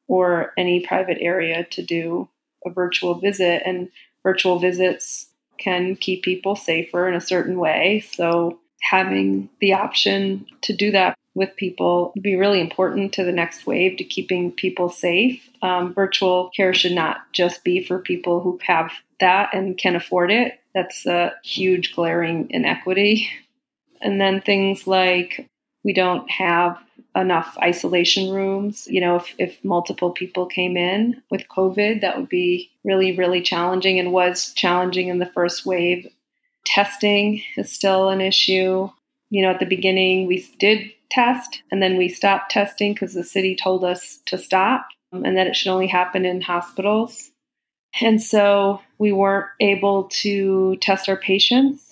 or 0.06 0.52
any 0.56 0.86
private 0.86 1.18
area 1.20 1.64
to 1.64 1.82
do 1.82 2.28
a 2.64 2.70
virtual 2.70 3.16
visit. 3.16 3.62
And 3.66 3.88
virtual 4.22 4.60
visits 4.60 5.26
can 5.58 5.96
keep 5.96 6.22
people 6.22 6.54
safer 6.54 7.08
in 7.08 7.14
a 7.14 7.20
certain 7.20 7.58
way. 7.58 8.04
So, 8.12 8.60
having 8.80 9.50
the 9.60 9.72
option 9.72 10.46
to 10.62 10.72
do 10.72 10.92
that 10.92 11.18
with 11.38 11.56
people 11.56 12.12
be 12.20 12.34
really 12.34 12.60
important 12.60 13.14
to 13.14 13.24
the 13.24 13.32
next 13.32 13.66
wave 13.66 13.96
to 13.96 14.04
keeping 14.04 14.50
people 14.50 14.90
safe. 14.90 15.48
Um, 15.62 15.94
virtual 15.94 16.50
care 16.50 16.74
should 16.74 16.92
not 16.92 17.18
just 17.32 17.62
be 17.62 17.82
for 17.82 18.00
people 18.00 18.40
who 18.40 18.58
have 18.66 18.90
that 19.20 19.50
and 19.54 19.78
can 19.78 19.94
afford 19.94 20.32
it. 20.32 20.60
That's 20.74 21.06
a 21.06 21.32
huge 21.44 21.94
glaring 21.94 22.48
inequity. 22.50 23.30
And 24.02 24.20
then 24.20 24.40
things 24.40 24.86
like 24.86 25.48
we 25.84 25.92
don't 25.92 26.28
have 26.30 26.78
enough 27.14 27.56
isolation 27.62 28.30
rooms. 28.32 28.86
You 28.88 29.00
know, 29.00 29.16
if, 29.16 29.34
if 29.38 29.64
multiple 29.64 30.10
people 30.10 30.46
came 30.46 30.76
in 30.76 31.22
with 31.30 31.48
COVID, 31.48 32.00
that 32.00 32.18
would 32.18 32.28
be 32.28 32.70
really, 32.84 33.16
really 33.16 33.42
challenging 33.42 33.98
and 33.98 34.12
was 34.12 34.52
challenging 34.54 35.08
in 35.08 35.18
the 35.18 35.26
first 35.26 35.64
wave. 35.64 36.08
Testing 36.64 37.42
is 37.56 37.72
still 37.72 38.08
an 38.08 38.20
issue. 38.20 38.90
You 39.30 39.42
know, 39.42 39.50
at 39.50 39.60
the 39.60 39.66
beginning, 39.66 40.26
we 40.26 40.46
did 40.58 40.92
test 41.10 41.62
and 41.70 41.82
then 41.82 41.96
we 41.96 42.08
stopped 42.08 42.50
testing 42.50 42.92
because 42.92 43.14
the 43.14 43.24
city 43.24 43.56
told 43.56 43.84
us 43.84 44.20
to 44.26 44.38
stop 44.38 44.88
um, 45.12 45.24
and 45.24 45.36
that 45.36 45.46
it 45.46 45.56
should 45.56 45.70
only 45.70 45.86
happen 45.86 46.24
in 46.24 46.40
hospitals. 46.40 47.30
And 48.00 48.22
so 48.22 48.80
we 48.98 49.12
weren't 49.12 49.46
able 49.60 50.04
to 50.04 50.76
test 50.76 51.08
our 51.08 51.16
patients 51.16 51.88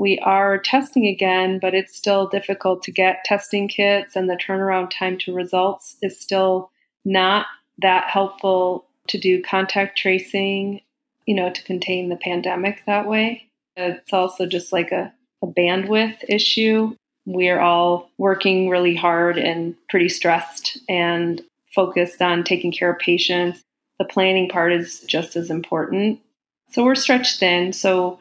we 0.00 0.18
are 0.20 0.56
testing 0.56 1.06
again, 1.06 1.58
but 1.58 1.74
it's 1.74 1.94
still 1.94 2.26
difficult 2.26 2.82
to 2.84 2.90
get 2.90 3.22
testing 3.26 3.68
kits, 3.68 4.16
and 4.16 4.30
the 4.30 4.34
turnaround 4.34 4.90
time 4.90 5.18
to 5.18 5.34
results 5.34 5.96
is 6.00 6.18
still 6.18 6.70
not 7.04 7.46
that 7.82 8.08
helpful 8.08 8.86
to 9.08 9.18
do 9.18 9.42
contact 9.42 9.98
tracing, 9.98 10.80
you 11.26 11.34
know, 11.34 11.50
to 11.50 11.62
contain 11.64 12.08
the 12.08 12.16
pandemic 12.16 12.82
that 12.86 13.06
way. 13.06 13.50
It's 13.76 14.14
also 14.14 14.46
just 14.46 14.72
like 14.72 14.90
a, 14.90 15.12
a 15.42 15.46
bandwidth 15.46 16.24
issue. 16.30 16.94
We're 17.26 17.60
all 17.60 18.10
working 18.18 18.68
really 18.68 18.96
hard 18.96 19.38
and 19.38 19.74
pretty 19.88 20.08
stressed 20.08 20.78
and 20.88 21.42
focused 21.74 22.20
on 22.20 22.44
taking 22.44 22.72
care 22.72 22.90
of 22.90 22.98
patients. 22.98 23.62
The 23.98 24.04
planning 24.04 24.48
part 24.48 24.72
is 24.72 25.00
just 25.00 25.36
as 25.36 25.50
important. 25.50 26.20
So 26.70 26.84
we're 26.84 26.94
stretched 26.94 27.40
thin. 27.40 27.72
So 27.72 28.18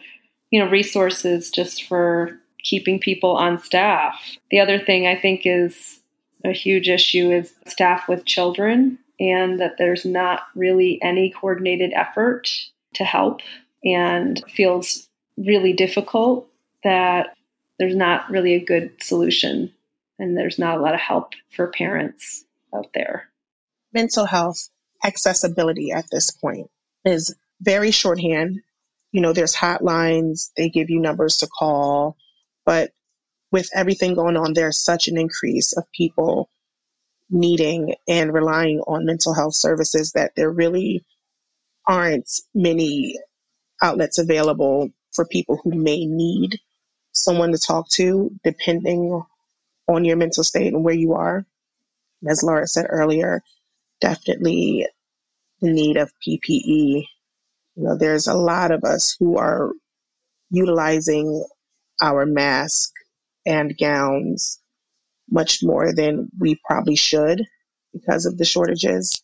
you 0.51 0.59
know, 0.59 0.69
resources 0.69 1.51
just 1.51 1.83
for 1.83 2.39
keeping 2.63 2.99
people 2.99 3.31
on 3.31 3.59
staff. 3.59 4.19
The 4.51 4.59
other 4.59 4.79
thing 4.79 5.07
I 5.07 5.15
think 5.15 5.41
is 5.45 5.99
a 6.43 6.51
huge 6.51 6.89
issue 6.89 7.31
is 7.31 7.53
staff 7.67 8.07
with 8.07 8.25
children 8.25 8.97
and 9.19 9.59
that 9.59 9.77
there's 9.77 10.05
not 10.05 10.43
really 10.55 10.99
any 11.01 11.29
coordinated 11.29 11.91
effort 11.93 12.49
to 12.95 13.03
help 13.03 13.41
and 13.83 14.43
feels 14.49 15.07
really 15.37 15.73
difficult 15.73 16.47
that 16.83 17.35
there's 17.79 17.95
not 17.95 18.29
really 18.29 18.53
a 18.53 18.63
good 18.63 18.91
solution 19.01 19.73
and 20.19 20.37
there's 20.37 20.59
not 20.59 20.77
a 20.77 20.81
lot 20.81 20.93
of 20.93 20.99
help 20.99 21.33
for 21.49 21.67
parents 21.67 22.43
out 22.75 22.87
there. 22.93 23.29
Mental 23.93 24.25
health 24.25 24.69
accessibility 25.03 25.91
at 25.91 26.05
this 26.11 26.29
point 26.29 26.69
is 27.05 27.33
very 27.61 27.91
shorthand. 27.91 28.59
You 29.11 29.21
know, 29.21 29.33
there's 29.33 29.55
hotlines, 29.55 30.51
they 30.57 30.69
give 30.69 30.89
you 30.89 30.99
numbers 30.99 31.37
to 31.37 31.47
call, 31.47 32.17
but 32.65 32.91
with 33.51 33.69
everything 33.73 34.13
going 34.13 34.37
on, 34.37 34.53
there's 34.53 34.77
such 34.77 35.07
an 35.07 35.17
increase 35.17 35.75
of 35.75 35.83
people 35.91 36.49
needing 37.29 37.95
and 38.07 38.33
relying 38.33 38.81
on 38.81 39.05
mental 39.05 39.33
health 39.33 39.55
services 39.55 40.11
that 40.11 40.33
there 40.35 40.51
really 40.51 41.03
aren't 41.87 42.29
many 42.53 43.15
outlets 43.81 44.17
available 44.19 44.89
for 45.13 45.25
people 45.25 45.59
who 45.63 45.71
may 45.71 46.05
need 46.05 46.59
someone 47.13 47.51
to 47.51 47.57
talk 47.57 47.89
to, 47.89 48.31
depending 48.43 49.21
on 49.87 50.05
your 50.05 50.17
mental 50.17 50.43
state 50.43 50.73
and 50.73 50.83
where 50.83 50.93
you 50.93 51.13
are. 51.13 51.45
As 52.27 52.43
Laura 52.43 52.67
said 52.67 52.85
earlier, 52.89 53.41
definitely 54.01 54.87
the 55.61 55.71
need 55.71 55.97
of 55.97 56.11
PPE. 56.25 57.05
You 57.75 57.83
know, 57.83 57.97
there's 57.97 58.27
a 58.27 58.35
lot 58.35 58.71
of 58.71 58.83
us 58.83 59.15
who 59.19 59.37
are 59.37 59.71
utilizing 60.49 61.43
our 62.01 62.25
mask 62.25 62.91
and 63.45 63.77
gowns 63.77 64.59
much 65.29 65.59
more 65.63 65.93
than 65.93 66.29
we 66.39 66.59
probably 66.65 66.95
should 66.95 67.45
because 67.93 68.25
of 68.25 68.37
the 68.37 68.45
shortages. 68.45 69.21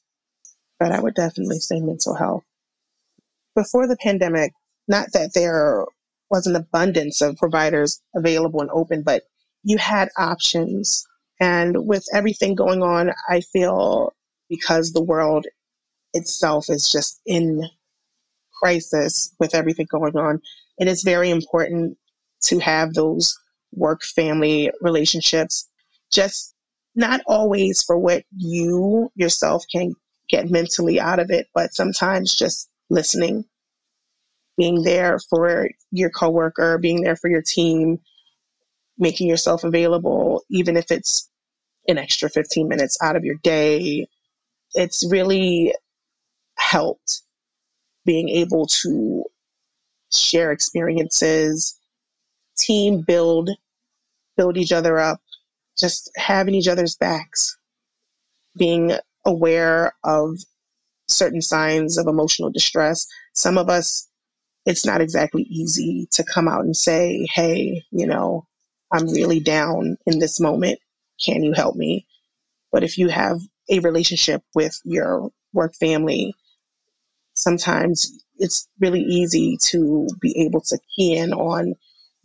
But 0.79 0.91
I 0.91 0.99
would 0.99 1.15
definitely 1.15 1.59
say 1.59 1.79
mental 1.79 2.15
health. 2.15 2.43
Before 3.55 3.87
the 3.87 3.97
pandemic, 3.97 4.53
not 4.87 5.07
that 5.13 5.33
there 5.33 5.85
was 6.29 6.47
an 6.47 6.55
abundance 6.55 7.21
of 7.21 7.37
providers 7.37 8.01
available 8.15 8.61
and 8.61 8.69
open, 8.71 9.03
but 9.03 9.23
you 9.63 9.77
had 9.77 10.09
options. 10.17 11.05
And 11.39 11.85
with 11.85 12.05
everything 12.13 12.55
going 12.55 12.81
on, 12.81 13.11
I 13.29 13.41
feel 13.41 14.13
because 14.49 14.91
the 14.91 15.03
world 15.03 15.45
itself 16.13 16.69
is 16.69 16.89
just 16.89 17.19
in 17.25 17.63
crisis 18.61 19.33
with 19.39 19.53
everything 19.53 19.87
going 19.91 20.15
on, 20.15 20.41
it 20.77 20.87
is 20.87 21.03
very 21.03 21.29
important 21.29 21.97
to 22.43 22.59
have 22.59 22.93
those 22.93 23.37
work 23.73 24.03
family 24.03 24.71
relationships 24.81 25.67
just 26.11 26.53
not 26.95 27.21
always 27.27 27.83
for 27.83 27.97
what 27.97 28.23
you 28.37 29.11
yourself 29.15 29.65
can 29.71 29.93
get 30.29 30.49
mentally 30.49 30.99
out 30.99 31.19
of 31.19 31.29
it, 31.29 31.47
but 31.53 31.73
sometimes 31.73 32.35
just 32.35 32.69
listening, 32.89 33.45
being 34.57 34.83
there 34.83 35.19
for 35.29 35.69
your 35.91 36.09
coworker, 36.09 36.77
being 36.77 37.01
there 37.01 37.15
for 37.15 37.29
your 37.29 37.41
team, 37.41 37.99
making 38.97 39.27
yourself 39.27 39.63
available, 39.63 40.43
even 40.49 40.77
if 40.77 40.91
it's 40.91 41.29
an 41.87 41.97
extra 41.97 42.29
15 42.29 42.67
minutes 42.67 42.97
out 43.01 43.15
of 43.15 43.23
your 43.23 43.35
day. 43.43 44.07
It's 44.73 45.07
really 45.09 45.73
helped 46.57 47.21
being 48.05 48.29
able 48.29 48.67
to 48.67 49.23
share 50.13 50.51
experiences, 50.51 51.77
team 52.57 53.01
build, 53.01 53.49
build 54.37 54.57
each 54.57 54.71
other 54.71 54.99
up, 54.99 55.21
just 55.77 56.09
having 56.15 56.55
each 56.55 56.67
other's 56.67 56.95
backs, 56.95 57.57
being 58.57 58.93
aware 59.25 59.93
of 60.03 60.37
certain 61.07 61.41
signs 61.41 61.97
of 61.97 62.07
emotional 62.07 62.49
distress. 62.49 63.07
Some 63.33 63.57
of 63.57 63.69
us, 63.69 64.07
it's 64.65 64.85
not 64.85 65.01
exactly 65.01 65.43
easy 65.43 66.07
to 66.11 66.23
come 66.23 66.47
out 66.47 66.65
and 66.65 66.75
say, 66.75 67.27
hey, 67.33 67.83
you 67.91 68.07
know, 68.07 68.45
I'm 68.91 69.07
really 69.07 69.39
down 69.39 69.97
in 70.05 70.19
this 70.19 70.39
moment. 70.39 70.79
Can 71.23 71.43
you 71.43 71.53
help 71.53 71.75
me? 71.75 72.07
But 72.71 72.83
if 72.83 72.97
you 72.97 73.07
have 73.09 73.39
a 73.69 73.79
relationship 73.79 74.41
with 74.53 74.79
your 74.83 75.29
work 75.53 75.75
family, 75.75 76.33
sometimes 77.33 78.11
it's 78.37 78.67
really 78.79 79.01
easy 79.01 79.57
to 79.61 80.07
be 80.19 80.45
able 80.45 80.61
to 80.61 80.79
key 80.95 81.15
in 81.15 81.33
on 81.33 81.75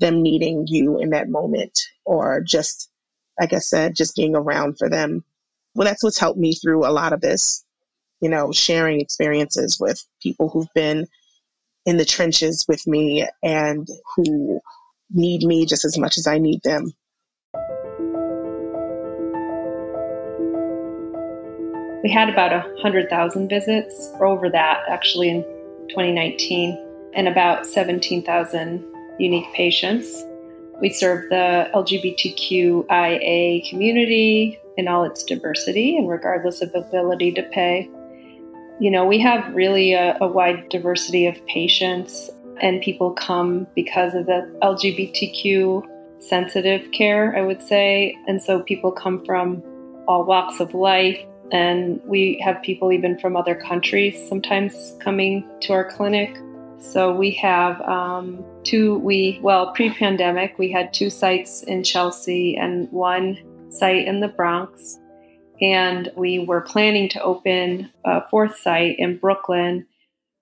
them 0.01 0.23
needing 0.23 0.65
you 0.67 0.99
in 0.99 1.11
that 1.11 1.29
moment 1.29 1.79
or 2.05 2.41
just 2.41 2.91
like 3.39 3.53
I 3.53 3.59
said, 3.59 3.97
just 3.97 4.17
being 4.17 4.35
around 4.35 4.77
for 4.79 4.89
them. 4.89 5.25
Well, 5.75 5.87
that's 5.87 6.03
what's 6.03 6.19
helped 6.19 6.39
me 6.39 6.55
through 6.55 6.87
a 6.87 6.93
lot 6.93 7.13
of 7.13 7.21
this, 7.21 7.65
you 8.21 8.29
know, 8.29 8.53
sharing 8.53 9.01
experiences 9.01 9.79
with 9.81 10.05
people 10.23 10.51
who've 10.51 10.73
been 10.75 11.07
in 11.87 11.97
the 11.97 12.05
trenches 12.05 12.65
with 12.69 12.87
me 12.87 13.27
and 13.43 13.89
who 14.15 14.61
need 15.13 15.43
me 15.43 15.67
just 15.67 15.85
as 15.85 15.99
much 15.99 16.19
as 16.19 16.27
I 16.27 16.39
need 16.39 16.63
them. 16.63 16.93
We 22.03 22.11
had 22.11 22.31
about 22.31 22.53
100,000 22.53 23.49
visits, 23.49 24.11
or 24.15 24.27
over 24.27 24.49
that 24.49 24.83
actually 24.89 25.29
in 25.29 25.43
2019, 25.91 26.79
and 27.15 27.29
about 27.29 27.67
17,000 27.67 28.85
unique 29.19 29.53
patients. 29.53 30.25
We 30.81 30.89
serve 30.89 31.29
the 31.29 31.69
LGBTQIA 31.75 33.69
community 33.69 34.59
in 34.79 34.89
all 34.89 35.05
its 35.05 35.23
diversity 35.25 35.99
and 35.99 36.09
regardless 36.09 36.63
of 36.63 36.75
ability 36.75 37.33
to 37.33 37.43
pay. 37.43 37.91
You 38.81 38.91
know, 38.91 39.05
we 39.05 39.19
have 39.21 39.55
really 39.55 39.93
a, 39.93 40.17
a 40.21 40.27
wide 40.27 40.69
diversity 40.71 41.27
of 41.27 41.37
patients, 41.47 42.31
and 42.63 42.81
people 42.81 43.13
come 43.13 43.67
because 43.75 44.15
of 44.15 44.27
the 44.27 44.51
LGBTQ 44.63 45.87
sensitive 46.21 46.91
care, 46.93 47.37
I 47.37 47.43
would 47.43 47.63
say. 47.63 48.17
And 48.27 48.43
so 48.43 48.63
people 48.63 48.93
come 48.93 49.25
from 49.25 49.63
all 50.07 50.25
walks 50.25 50.61
of 50.61 50.75
life. 50.75 51.19
And 51.53 52.01
we 52.05 52.41
have 52.45 52.63
people 52.63 52.93
even 52.93 53.19
from 53.19 53.37
other 53.37 53.55
countries 53.55 54.17
sometimes 54.29 54.97
coming 55.01 55.45
to 55.63 55.73
our 55.73 55.91
clinic. 55.91 56.39
So 56.79 57.13
we 57.15 57.33
have 57.33 57.81
um, 57.83 58.45
two, 58.63 58.99
we, 58.99 59.41
well, 59.43 59.73
pre 59.73 59.93
pandemic, 59.93 60.59
we 60.59 60.71
had 60.71 60.95
two 60.95 61.11
sites 61.11 61.63
in 61.65 61.83
Chelsea 61.83 62.57
and 62.57 62.91
one 62.93 63.39
site 63.71 64.07
in 64.07 64.21
the 64.21 64.29
Bronx. 64.29 65.00
And 65.61 66.11
we 66.17 66.39
were 66.39 66.63
planning 66.63 67.09
to 67.11 67.23
open 67.23 67.91
a 68.05 68.27
fourth 68.29 68.59
site 68.59 68.99
in 68.99 69.19
Brooklyn 69.19 69.87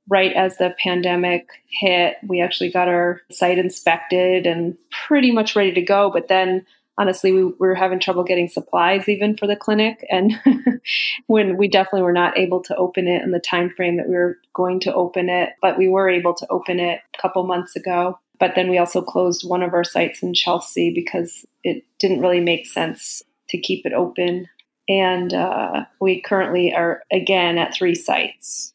right 0.08 0.32
as 0.32 0.56
the 0.56 0.74
pandemic 0.82 1.48
hit. 1.68 2.16
We 2.26 2.40
actually 2.40 2.70
got 2.70 2.88
our 2.88 3.20
site 3.30 3.58
inspected 3.58 4.46
and 4.46 4.76
pretty 5.06 5.30
much 5.30 5.54
ready 5.54 5.72
to 5.74 5.82
go. 5.82 6.10
But 6.10 6.28
then 6.28 6.64
honestly, 6.98 7.32
we 7.32 7.52
were 7.58 7.74
having 7.74 8.00
trouble 8.00 8.24
getting 8.24 8.48
supplies 8.48 9.08
even 9.08 9.36
for 9.36 9.46
the 9.46 9.56
clinic. 9.56 10.04
And 10.10 10.32
when 11.26 11.56
we 11.56 11.68
definitely 11.68 12.02
were 12.02 12.12
not 12.12 12.36
able 12.36 12.62
to 12.64 12.76
open 12.76 13.06
it 13.06 13.22
in 13.22 13.30
the 13.30 13.38
time 13.38 13.70
frame 13.70 13.96
that 13.96 14.08
we 14.08 14.14
were 14.14 14.38
going 14.54 14.80
to 14.80 14.94
open 14.94 15.28
it, 15.28 15.50
but 15.62 15.78
we 15.78 15.88
were 15.88 16.08
able 16.08 16.34
to 16.34 16.46
open 16.50 16.80
it 16.80 17.00
a 17.14 17.22
couple 17.22 17.46
months 17.46 17.76
ago. 17.76 18.18
But 18.40 18.52
then 18.54 18.68
we 18.68 18.78
also 18.78 19.02
closed 19.02 19.48
one 19.48 19.62
of 19.62 19.74
our 19.74 19.84
sites 19.84 20.22
in 20.22 20.34
Chelsea 20.34 20.92
because 20.94 21.44
it 21.64 21.84
didn't 21.98 22.20
really 22.20 22.40
make 22.40 22.66
sense 22.66 23.22
to 23.50 23.58
keep 23.58 23.86
it 23.86 23.92
open. 23.92 24.48
And 24.88 25.34
uh, 25.34 25.84
we 26.00 26.20
currently 26.22 26.72
are 26.72 27.02
again 27.12 27.58
at 27.58 27.74
three 27.74 27.94
sites. 27.94 28.72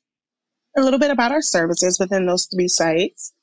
A 0.77 0.81
little 0.81 0.99
bit 0.99 1.11
about 1.11 1.31
our 1.31 1.41
services 1.41 1.99
within 1.99 2.25
those 2.25 2.45
three 2.45 2.67
sites. 2.67 3.33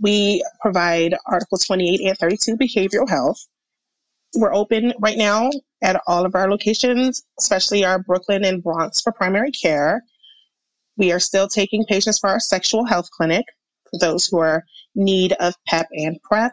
We 0.00 0.44
provide 0.60 1.14
Article 1.26 1.58
28 1.58 2.00
and 2.06 2.18
32 2.18 2.56
behavioral 2.56 3.08
health, 3.08 3.46
we're 4.36 4.54
open 4.54 4.92
right 5.00 5.16
now 5.16 5.50
at 5.82 6.00
all 6.06 6.26
of 6.26 6.34
our 6.34 6.50
locations, 6.50 7.22
especially 7.38 7.84
our 7.84 7.98
Brooklyn 7.98 8.44
and 8.44 8.62
Bronx 8.62 9.00
for 9.00 9.12
primary 9.12 9.50
care. 9.50 10.02
We 10.96 11.12
are 11.12 11.20
still 11.20 11.48
taking 11.48 11.84
patients 11.84 12.18
for 12.18 12.30
our 12.30 12.40
sexual 12.40 12.84
health 12.84 13.10
clinic 13.10 13.44
for 13.90 13.98
those 13.98 14.26
who 14.26 14.38
are 14.38 14.64
need 14.94 15.32
of 15.40 15.54
PEP 15.66 15.86
and 15.92 16.20
PrEP. 16.22 16.52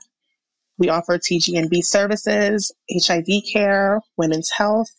We 0.77 0.89
offer 0.89 1.17
TGNB 1.17 1.83
services, 1.83 2.71
HIV 2.91 3.43
care, 3.51 4.01
women's 4.17 4.49
health, 4.49 4.89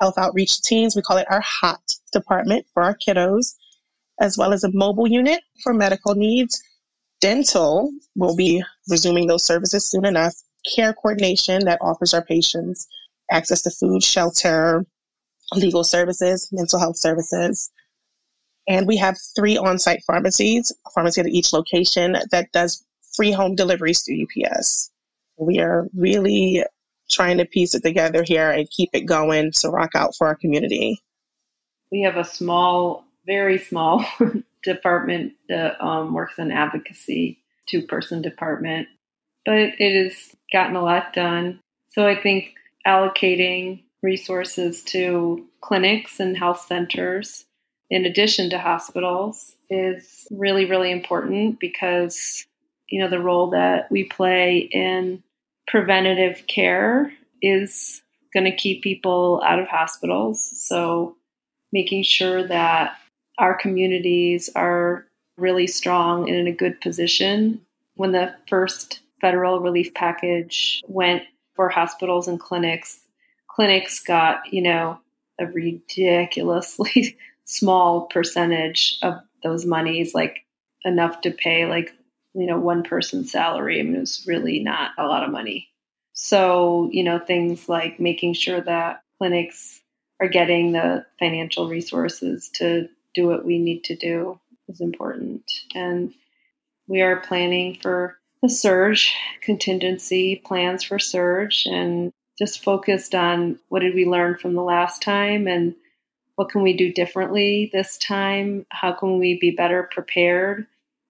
health 0.00 0.18
outreach 0.18 0.60
teams. 0.62 0.96
We 0.96 1.02
call 1.02 1.16
it 1.16 1.30
our 1.30 1.42
HOT 1.42 1.80
department 2.12 2.66
for 2.72 2.82
our 2.82 2.96
kiddos, 2.96 3.54
as 4.20 4.36
well 4.38 4.52
as 4.52 4.64
a 4.64 4.72
mobile 4.72 5.06
unit 5.06 5.40
for 5.62 5.74
medical 5.74 6.14
needs. 6.14 6.62
Dental 7.20 7.90
will 8.16 8.36
be 8.36 8.62
resuming 8.88 9.26
those 9.26 9.44
services 9.44 9.88
soon 9.88 10.04
enough 10.04 10.34
care 10.74 10.92
coordination 10.92 11.64
that 11.64 11.78
offers 11.80 12.14
our 12.14 12.24
patients 12.24 12.86
access 13.30 13.62
to 13.62 13.70
food, 13.70 14.02
shelter, 14.02 14.84
legal 15.54 15.84
services, 15.84 16.48
mental 16.52 16.78
health 16.78 16.96
services. 16.96 17.70
And 18.66 18.86
we 18.86 18.96
have 18.96 19.18
three 19.36 19.56
on 19.56 19.78
site 19.78 20.02
pharmacies, 20.06 20.72
a 20.86 20.90
pharmacy 20.90 21.20
at 21.20 21.28
each 21.28 21.52
location 21.52 22.16
that 22.30 22.52
does 22.52 22.84
free 23.14 23.30
home 23.30 23.54
deliveries 23.54 24.02
through 24.02 24.24
UPS. 24.24 24.90
We 25.36 25.60
are 25.60 25.86
really 25.94 26.64
trying 27.14 27.38
to 27.38 27.44
piece 27.44 27.74
it 27.74 27.82
together 27.82 28.24
here 28.26 28.50
and 28.50 28.68
keep 28.70 28.90
it 28.92 29.02
going 29.02 29.52
to 29.52 29.68
rock 29.68 29.90
out 29.94 30.14
for 30.16 30.26
our 30.26 30.34
community. 30.34 31.02
We 31.92 32.02
have 32.02 32.16
a 32.16 32.24
small, 32.24 33.04
very 33.26 33.58
small 33.58 34.04
department 34.62 35.34
that 35.48 35.82
um, 35.82 36.12
works 36.12 36.38
in 36.38 36.50
advocacy, 36.50 37.38
two 37.66 37.82
person 37.82 38.22
department 38.22 38.88
but 39.44 39.74
it 39.78 40.04
has 40.04 40.34
gotten 40.52 40.76
a 40.76 40.82
lot 40.82 41.12
done. 41.12 41.60
So 41.90 42.06
I 42.06 42.20
think 42.20 42.54
allocating 42.86 43.82
resources 44.02 44.82
to 44.84 45.46
clinics 45.60 46.20
and 46.20 46.36
health 46.36 46.64
centers 46.66 47.44
in 47.90 48.04
addition 48.04 48.50
to 48.50 48.58
hospitals 48.58 49.54
is 49.70 50.26
really, 50.30 50.64
really 50.64 50.90
important 50.90 51.60
because, 51.60 52.44
you 52.88 53.00
know, 53.00 53.08
the 53.08 53.20
role 53.20 53.50
that 53.50 53.90
we 53.90 54.04
play 54.04 54.58
in 54.58 55.22
preventative 55.66 56.46
care 56.46 57.12
is 57.42 58.02
going 58.32 58.44
to 58.44 58.54
keep 58.54 58.82
people 58.82 59.42
out 59.44 59.58
of 59.58 59.68
hospitals. 59.68 60.42
So, 60.60 61.16
making 61.72 62.04
sure 62.04 62.46
that 62.46 62.96
our 63.38 63.54
communities 63.54 64.48
are 64.54 65.06
really 65.36 65.66
strong 65.66 66.28
and 66.28 66.38
in 66.38 66.46
a 66.46 66.52
good 66.52 66.80
position. 66.80 67.60
When 67.96 68.12
the 68.12 68.34
first 68.48 69.00
federal 69.20 69.60
relief 69.60 69.94
package 69.94 70.82
went 70.86 71.22
for 71.54 71.68
hospitals 71.68 72.28
and 72.28 72.38
clinics, 72.38 73.00
clinics 73.48 74.00
got, 74.00 74.52
you 74.52 74.62
know, 74.62 74.98
a 75.40 75.46
ridiculously 75.46 77.16
small 77.44 78.02
percentage 78.02 78.98
of 79.02 79.14
those 79.42 79.66
monies, 79.66 80.14
like 80.14 80.44
enough 80.84 81.20
to 81.22 81.30
pay 81.30 81.66
like, 81.66 81.92
you 82.34 82.46
know, 82.46 82.58
one 82.58 82.82
person's 82.82 83.30
salary. 83.30 83.80
I 83.80 83.82
mean, 83.82 83.96
it 83.96 84.00
was 84.00 84.24
really 84.26 84.60
not 84.60 84.90
a 84.98 85.06
lot 85.06 85.24
of 85.24 85.30
money. 85.30 85.68
So, 86.12 86.90
you 86.92 87.02
know, 87.02 87.18
things 87.18 87.68
like 87.68 87.98
making 87.98 88.34
sure 88.34 88.60
that 88.60 89.02
clinics 89.18 89.80
are 90.20 90.28
getting 90.28 90.72
the 90.72 91.06
financial 91.18 91.68
resources 91.68 92.50
to 92.54 92.88
do 93.14 93.26
what 93.26 93.44
we 93.44 93.58
need 93.58 93.84
to 93.84 93.96
do 93.96 94.38
is 94.68 94.80
important. 94.80 95.50
And 95.74 96.12
we 96.86 97.00
are 97.00 97.16
planning 97.16 97.78
for 97.80 98.18
the 98.42 98.48
surge 98.48 99.12
contingency 99.40 100.36
plans 100.44 100.82
for 100.84 100.98
surge 100.98 101.66
and 101.66 102.12
just 102.38 102.62
focused 102.62 103.14
on 103.14 103.58
what 103.68 103.80
did 103.80 103.94
we 103.94 104.04
learn 104.04 104.36
from 104.36 104.54
the 104.54 104.62
last 104.62 105.02
time 105.02 105.46
and 105.46 105.74
what 106.36 106.48
can 106.48 106.62
we 106.62 106.76
do 106.76 106.92
differently 106.92 107.70
this 107.72 107.96
time? 107.96 108.66
How 108.70 108.92
can 108.92 109.18
we 109.18 109.38
be 109.38 109.52
better 109.52 109.84
prepared? 109.84 110.66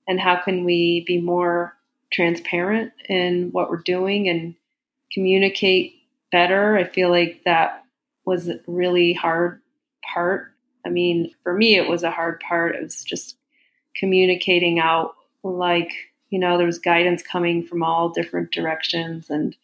And 0.06 0.20
how 0.20 0.36
can 0.36 0.64
we 0.64 1.04
be 1.06 1.20
more 1.20 1.74
transparent 2.12 2.92
in 3.08 3.50
what 3.52 3.70
we're 3.70 3.78
doing 3.78 4.28
and 4.28 4.54
communicate 5.12 5.94
better? 6.30 6.76
I 6.76 6.84
feel 6.84 7.10
like 7.10 7.42
that 7.44 7.84
was 8.24 8.48
a 8.48 8.60
really 8.66 9.12
hard 9.12 9.60
part. 10.12 10.52
I 10.86 10.90
mean, 10.90 11.34
for 11.42 11.52
me, 11.52 11.76
it 11.76 11.88
was 11.88 12.02
a 12.02 12.10
hard 12.10 12.40
part. 12.40 12.76
It 12.76 12.82
was 12.82 13.02
just 13.02 13.36
communicating 13.96 14.78
out 14.78 15.14
like, 15.42 15.92
you 16.30 16.38
know, 16.38 16.56
there 16.56 16.66
was 16.66 16.78
guidance 16.78 17.22
coming 17.22 17.64
from 17.64 17.82
all 17.82 18.10
different 18.10 18.50
directions 18.50 19.30
and 19.30 19.56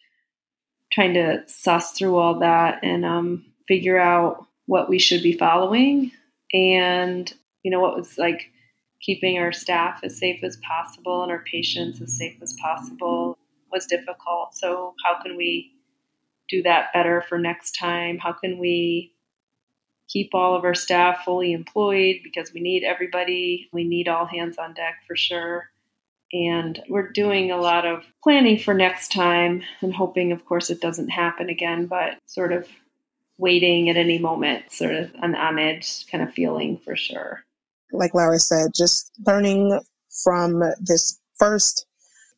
trying 0.91 1.13
to 1.13 1.43
suss 1.47 1.91
through 1.91 2.17
all 2.17 2.39
that 2.39 2.79
and 2.83 3.05
um, 3.05 3.45
figure 3.67 3.99
out 3.99 4.45
what 4.65 4.89
we 4.89 4.99
should 4.99 5.23
be 5.23 5.33
following 5.33 6.11
and 6.53 7.33
you 7.63 7.71
know 7.71 7.79
what 7.79 7.95
was 7.95 8.17
like 8.17 8.50
keeping 9.01 9.37
our 9.39 9.51
staff 9.51 9.99
as 10.03 10.17
safe 10.17 10.43
as 10.43 10.57
possible 10.57 11.23
and 11.23 11.31
our 11.31 11.43
patients 11.43 12.01
as 12.01 12.15
safe 12.15 12.37
as 12.41 12.53
possible 12.61 13.37
was 13.71 13.85
difficult. 13.85 14.55
So 14.55 14.93
how 15.03 15.21
can 15.21 15.35
we 15.35 15.71
do 16.49 16.61
that 16.63 16.93
better 16.93 17.23
for 17.27 17.37
next 17.37 17.71
time? 17.71 18.17
How 18.19 18.33
can 18.33 18.59
we 18.59 19.13
keep 20.07 20.31
all 20.33 20.55
of 20.55 20.65
our 20.65 20.75
staff 20.75 21.23
fully 21.23 21.53
employed? 21.53 22.17
Because 22.23 22.53
we 22.53 22.61
need 22.61 22.83
everybody. 22.83 23.69
We 23.71 23.83
need 23.85 24.07
all 24.07 24.25
hands 24.25 24.57
on 24.57 24.73
deck 24.73 25.03
for 25.07 25.15
sure. 25.15 25.69
And 26.33 26.81
we're 26.87 27.09
doing 27.09 27.51
a 27.51 27.57
lot 27.57 27.85
of 27.85 28.05
planning 28.23 28.59
for 28.59 28.73
next 28.73 29.11
time 29.11 29.63
and 29.81 29.93
hoping 29.93 30.31
of 30.31 30.45
course 30.45 30.69
it 30.69 30.79
doesn't 30.79 31.09
happen 31.09 31.49
again 31.49 31.87
but 31.87 32.17
sort 32.25 32.53
of 32.53 32.69
waiting 33.37 33.89
at 33.89 33.97
any 33.97 34.17
moment, 34.17 34.71
sort 34.71 34.93
of 34.93 35.11
an 35.21 35.35
on 35.35 35.59
edge 35.59 36.05
kind 36.07 36.23
of 36.23 36.33
feeling 36.33 36.77
for 36.77 36.95
sure. 36.95 37.43
Like 37.91 38.13
Laura 38.13 38.39
said, 38.39 38.71
just 38.75 39.11
learning 39.25 39.79
from 40.23 40.61
this 40.79 41.19
first 41.37 41.85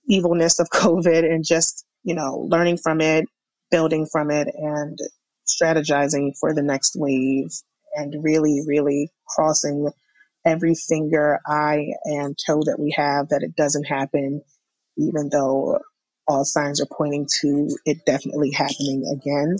evilness 0.07 0.59
of 0.59 0.69
COVID 0.73 1.23
and 1.23 1.45
just, 1.45 1.85
you 2.03 2.15
know, 2.15 2.47
learning 2.49 2.77
from 2.77 3.01
it, 3.01 3.25
building 3.71 4.07
from 4.11 4.31
it, 4.31 4.47
and 4.55 4.97
strategizing 5.47 6.31
for 6.39 6.53
the 6.53 6.63
next 6.63 6.95
wave 6.95 7.49
and 7.95 8.23
really, 8.23 8.61
really 8.67 9.11
crossing 9.27 9.89
every 10.45 10.75
finger, 10.75 11.39
eye, 11.45 11.87
and 12.05 12.37
toe 12.45 12.61
that 12.65 12.79
we 12.79 12.93
have 12.97 13.29
that 13.29 13.43
it 13.43 13.55
doesn't 13.55 13.85
happen, 13.85 14.41
even 14.97 15.29
though 15.29 15.79
all 16.27 16.45
signs 16.45 16.81
are 16.81 16.87
pointing 16.91 17.27
to 17.41 17.67
it 17.85 17.97
definitely 18.05 18.51
happening 18.51 19.05
again. 19.13 19.57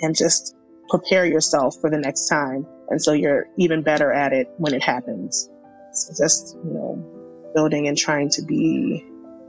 And 0.00 0.16
just 0.16 0.54
prepare 0.88 1.26
yourself 1.26 1.76
for 1.80 1.90
the 1.90 1.98
next 1.98 2.28
time. 2.28 2.66
And 2.88 3.00
so 3.02 3.12
you're 3.12 3.46
even 3.56 3.82
better 3.82 4.12
at 4.12 4.32
it 4.32 4.50
when 4.56 4.74
it 4.74 4.82
happens. 4.82 5.50
So 5.92 6.12
just, 6.22 6.56
you 6.64 6.72
know, 6.72 7.50
building 7.54 7.88
and 7.88 7.96
trying 7.96 8.30
to 8.30 8.42
be 8.42 9.04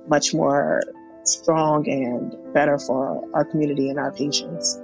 much 0.07 0.33
more 0.33 0.81
strong 1.23 1.87
and 1.87 2.35
better 2.53 2.77
for 2.77 3.23
our 3.33 3.45
community 3.45 3.89
and 3.89 3.99
our 3.99 4.11
patients. 4.11 4.79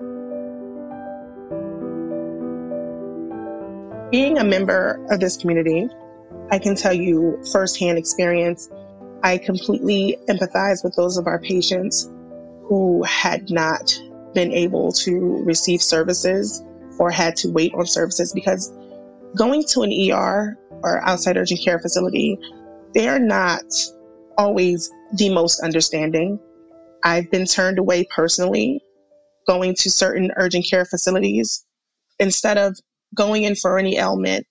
Being 4.12 4.38
a 4.38 4.44
member 4.44 5.06
of 5.10 5.20
this 5.20 5.36
community, 5.36 5.90
I 6.52 6.60
can 6.60 6.76
tell 6.76 6.94
you 6.94 7.42
firsthand 7.52 7.98
experience, 7.98 8.70
I 9.24 9.40
completely 9.40 10.18
empathize 10.30 10.84
with 10.84 10.96
those 10.96 11.18
of 11.18 11.26
our 11.26 11.40
patients 11.40 12.12
who 12.68 13.04
had 13.04 13.50
not 13.50 14.00
been 14.36 14.52
able 14.52 14.92
to 14.92 15.42
receive 15.44 15.82
services 15.82 16.64
or 17.00 17.10
had 17.10 17.36
to 17.38 17.50
wait 17.50 17.74
on 17.74 17.88
services 17.88 18.32
because 18.34 18.72
going 19.36 19.64
to 19.70 19.82
an 19.82 20.12
ER 20.12 20.56
or 20.84 21.04
outside 21.04 21.38
urgent 21.38 21.62
care 21.62 21.80
facility, 21.80 22.38
they're 22.94 23.20
not 23.20 23.64
always 24.38 24.92
the 25.14 25.34
most 25.34 25.62
understanding. 25.62 26.40
I've 27.04 27.32
been 27.32 27.46
turned 27.46 27.80
away 27.80 28.06
personally 28.16 28.82
going 29.48 29.76
to 29.76 29.90
certain 29.90 30.32
urgent 30.38 30.66
care 30.70 30.86
facilities. 30.86 31.66
Instead 32.20 32.58
of 32.58 32.78
going 33.14 33.44
in 33.44 33.56
for 33.56 33.78
any 33.78 33.98
ailment, 33.98 34.46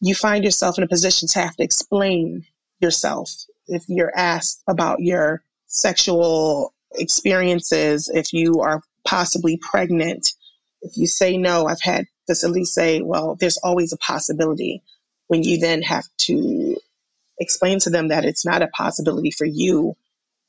you 0.00 0.14
find 0.14 0.44
yourself 0.44 0.78
in 0.78 0.84
a 0.84 0.88
position 0.88 1.28
to 1.28 1.40
have 1.40 1.56
to 1.56 1.62
explain 1.62 2.44
yourself. 2.80 3.30
If 3.68 3.84
you're 3.88 4.16
asked 4.16 4.62
about 4.68 5.00
your 5.00 5.42
sexual 5.66 6.74
experiences, 6.94 8.10
if 8.12 8.32
you 8.32 8.60
are 8.60 8.82
possibly 9.06 9.58
pregnant. 9.58 10.32
If 10.82 10.96
you 10.96 11.06
say 11.06 11.36
no, 11.36 11.66
I've 11.66 11.82
had 11.82 12.06
facilities 12.26 12.72
say, 12.72 13.00
well, 13.00 13.36
there's 13.38 13.58
always 13.58 13.92
a 13.92 13.98
possibility. 13.98 14.82
When 15.28 15.42
you 15.42 15.58
then 15.58 15.82
have 15.82 16.04
to 16.18 16.76
explain 17.38 17.78
to 17.80 17.90
them 17.90 18.08
that 18.08 18.24
it's 18.24 18.44
not 18.44 18.62
a 18.62 18.68
possibility 18.68 19.30
for 19.30 19.46
you, 19.46 19.96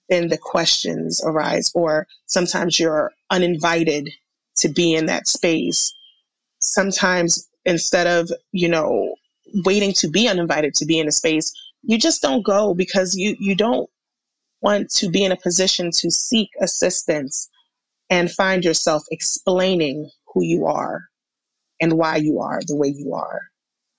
then 0.09 0.29
the 0.29 0.37
questions 0.37 1.21
arise, 1.23 1.71
or 1.75 2.07
sometimes 2.27 2.79
you're 2.79 3.11
uninvited 3.29 4.09
to 4.57 4.69
be 4.69 4.93
in 4.93 5.07
that 5.07 5.27
space. 5.27 5.93
Sometimes 6.61 7.47
instead 7.65 8.07
of, 8.07 8.31
you 8.51 8.69
know, 8.69 9.15
waiting 9.65 9.93
to 9.93 10.07
be 10.07 10.27
uninvited 10.27 10.73
to 10.75 10.85
be 10.85 10.99
in 10.99 11.07
a 11.07 11.11
space, 11.11 11.51
you 11.83 11.97
just 11.97 12.21
don't 12.21 12.45
go 12.45 12.73
because 12.73 13.15
you, 13.15 13.35
you 13.39 13.55
don't 13.55 13.89
want 14.61 14.89
to 14.89 15.09
be 15.09 15.23
in 15.23 15.31
a 15.31 15.37
position 15.37 15.91
to 15.91 16.09
seek 16.09 16.49
assistance 16.61 17.49
and 18.09 18.31
find 18.31 18.63
yourself 18.63 19.03
explaining 19.11 20.09
who 20.33 20.43
you 20.43 20.65
are 20.65 21.05
and 21.79 21.93
why 21.97 22.15
you 22.15 22.39
are 22.39 22.59
the 22.65 22.75
way 22.75 22.87
you 22.87 23.13
are. 23.13 23.41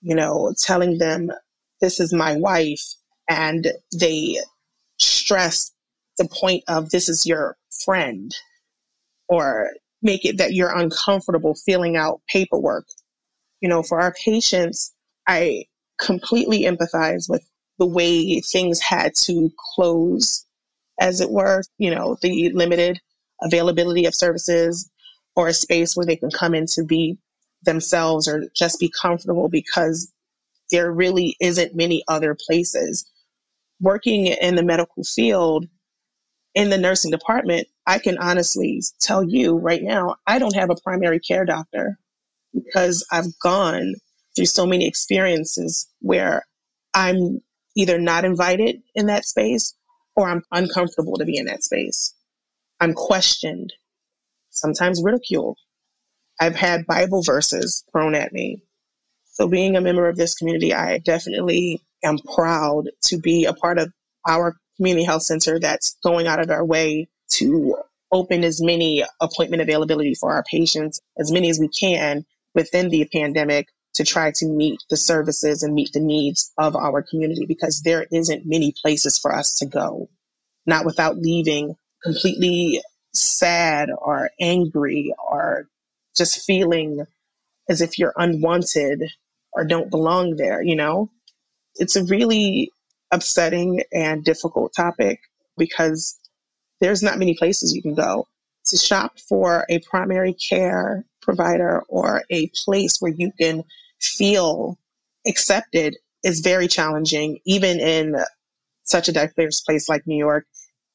You 0.00 0.14
know, 0.14 0.54
telling 0.58 0.98
them, 0.98 1.30
this 1.80 2.00
is 2.00 2.12
my 2.12 2.36
wife, 2.36 2.82
and 3.28 3.66
they 3.98 4.38
stress 4.98 5.72
the 6.18 6.28
point 6.28 6.64
of 6.68 6.90
this 6.90 7.08
is 7.08 7.26
your 7.26 7.56
friend, 7.84 8.34
or 9.28 9.70
make 10.02 10.24
it 10.24 10.38
that 10.38 10.52
you're 10.52 10.76
uncomfortable 10.76 11.54
filling 11.66 11.96
out 11.96 12.20
paperwork. 12.28 12.86
You 13.60 13.68
know, 13.68 13.82
for 13.82 14.00
our 14.00 14.14
patients, 14.24 14.94
I 15.26 15.64
completely 16.00 16.62
empathize 16.62 17.28
with 17.28 17.48
the 17.78 17.86
way 17.86 18.40
things 18.40 18.80
had 18.80 19.14
to 19.14 19.50
close, 19.74 20.44
as 21.00 21.20
it 21.20 21.30
were, 21.30 21.62
you 21.78 21.92
know, 21.92 22.16
the 22.22 22.50
limited 22.54 23.00
availability 23.42 24.06
of 24.06 24.14
services 24.14 24.90
or 25.36 25.48
a 25.48 25.54
space 25.54 25.96
where 25.96 26.06
they 26.06 26.16
can 26.16 26.30
come 26.30 26.54
in 26.54 26.66
to 26.66 26.84
be 26.84 27.18
themselves 27.62 28.28
or 28.28 28.44
just 28.54 28.80
be 28.80 28.90
comfortable 29.00 29.48
because 29.48 30.12
there 30.70 30.92
really 30.92 31.36
isn't 31.40 31.74
many 31.74 32.02
other 32.08 32.36
places. 32.46 33.08
Working 33.80 34.26
in 34.26 34.56
the 34.56 34.64
medical 34.64 35.04
field, 35.04 35.66
in 36.54 36.70
the 36.70 36.78
nursing 36.78 37.10
department, 37.10 37.68
I 37.86 37.98
can 37.98 38.18
honestly 38.18 38.82
tell 39.00 39.22
you 39.22 39.56
right 39.56 39.82
now, 39.82 40.16
I 40.26 40.38
don't 40.38 40.56
have 40.56 40.70
a 40.70 40.76
primary 40.82 41.20
care 41.20 41.44
doctor 41.44 41.98
because 42.52 43.06
I've 43.12 43.38
gone 43.40 43.94
through 44.34 44.46
so 44.46 44.66
many 44.66 44.86
experiences 44.86 45.88
where 46.00 46.44
I'm 46.94 47.40
either 47.76 47.98
not 47.98 48.24
invited 48.24 48.82
in 48.94 49.06
that 49.06 49.24
space 49.24 49.74
or 50.16 50.28
I'm 50.28 50.42
uncomfortable 50.50 51.16
to 51.16 51.24
be 51.24 51.36
in 51.36 51.46
that 51.46 51.62
space. 51.62 52.14
I'm 52.80 52.94
questioned, 52.94 53.72
sometimes 54.50 55.02
ridiculed. 55.02 55.58
I've 56.40 56.56
had 56.56 56.86
Bible 56.86 57.22
verses 57.22 57.84
thrown 57.90 58.14
at 58.14 58.32
me. 58.32 58.62
So, 59.24 59.48
being 59.48 59.76
a 59.76 59.80
member 59.80 60.08
of 60.08 60.16
this 60.16 60.34
community, 60.34 60.72
I 60.74 60.98
definitely 60.98 61.82
am 62.04 62.18
proud 62.34 62.90
to 63.04 63.18
be 63.18 63.44
a 63.44 63.52
part 63.52 63.78
of 63.78 63.92
our 64.26 64.56
community 64.76 65.04
health 65.04 65.22
center 65.22 65.58
that's 65.58 65.96
going 66.02 66.26
out 66.26 66.40
of 66.40 66.50
our 66.50 66.64
way 66.64 67.08
to 67.32 67.76
open 68.12 68.44
as 68.44 68.62
many 68.62 69.04
appointment 69.20 69.62
availability 69.62 70.14
for 70.14 70.32
our 70.32 70.44
patients, 70.44 71.00
as 71.18 71.32
many 71.32 71.50
as 71.50 71.58
we 71.58 71.68
can 71.68 72.24
within 72.54 72.88
the 72.88 73.08
pandemic 73.12 73.68
to 73.94 74.04
try 74.04 74.30
to 74.30 74.46
meet 74.46 74.80
the 74.90 74.96
services 74.96 75.62
and 75.62 75.74
meet 75.74 75.92
the 75.92 76.00
needs 76.00 76.52
of 76.56 76.76
our 76.76 77.02
community 77.02 77.46
because 77.46 77.82
there 77.82 78.06
isn't 78.12 78.46
many 78.46 78.72
places 78.80 79.18
for 79.18 79.34
us 79.34 79.58
to 79.58 79.66
go, 79.66 80.08
not 80.66 80.84
without 80.84 81.18
leaving 81.18 81.76
completely 82.02 82.80
sad 83.12 83.90
or 83.96 84.30
angry 84.40 85.12
or 85.30 85.68
just 86.16 86.44
feeling 86.44 87.04
as 87.68 87.80
if 87.80 87.98
you're 87.98 88.14
unwanted 88.16 89.04
or 89.52 89.64
don't 89.64 89.90
belong 89.90 90.36
there, 90.36 90.62
you 90.62 90.76
know? 90.76 91.10
It's 91.76 91.96
a 91.96 92.04
really 92.04 92.70
upsetting 93.10 93.82
and 93.92 94.24
difficult 94.24 94.72
topic 94.74 95.20
because 95.56 96.18
there's 96.80 97.02
not 97.02 97.18
many 97.18 97.34
places 97.34 97.74
you 97.74 97.82
can 97.82 97.94
go 97.94 98.26
to 98.66 98.76
shop 98.76 99.18
for 99.18 99.64
a 99.68 99.80
primary 99.80 100.34
care 100.34 101.04
provider 101.22 101.82
or 101.88 102.22
a 102.30 102.50
place 102.64 103.00
where 103.00 103.12
you 103.12 103.32
can 103.40 103.64
feel 104.00 104.78
accepted 105.26 105.96
is 106.22 106.40
very 106.40 106.68
challenging. 106.68 107.38
Even 107.44 107.80
in 107.80 108.16
such 108.84 109.08
a 109.08 109.12
diverse 109.12 109.60
place 109.60 109.88
like 109.88 110.06
New 110.06 110.16
York, 110.16 110.46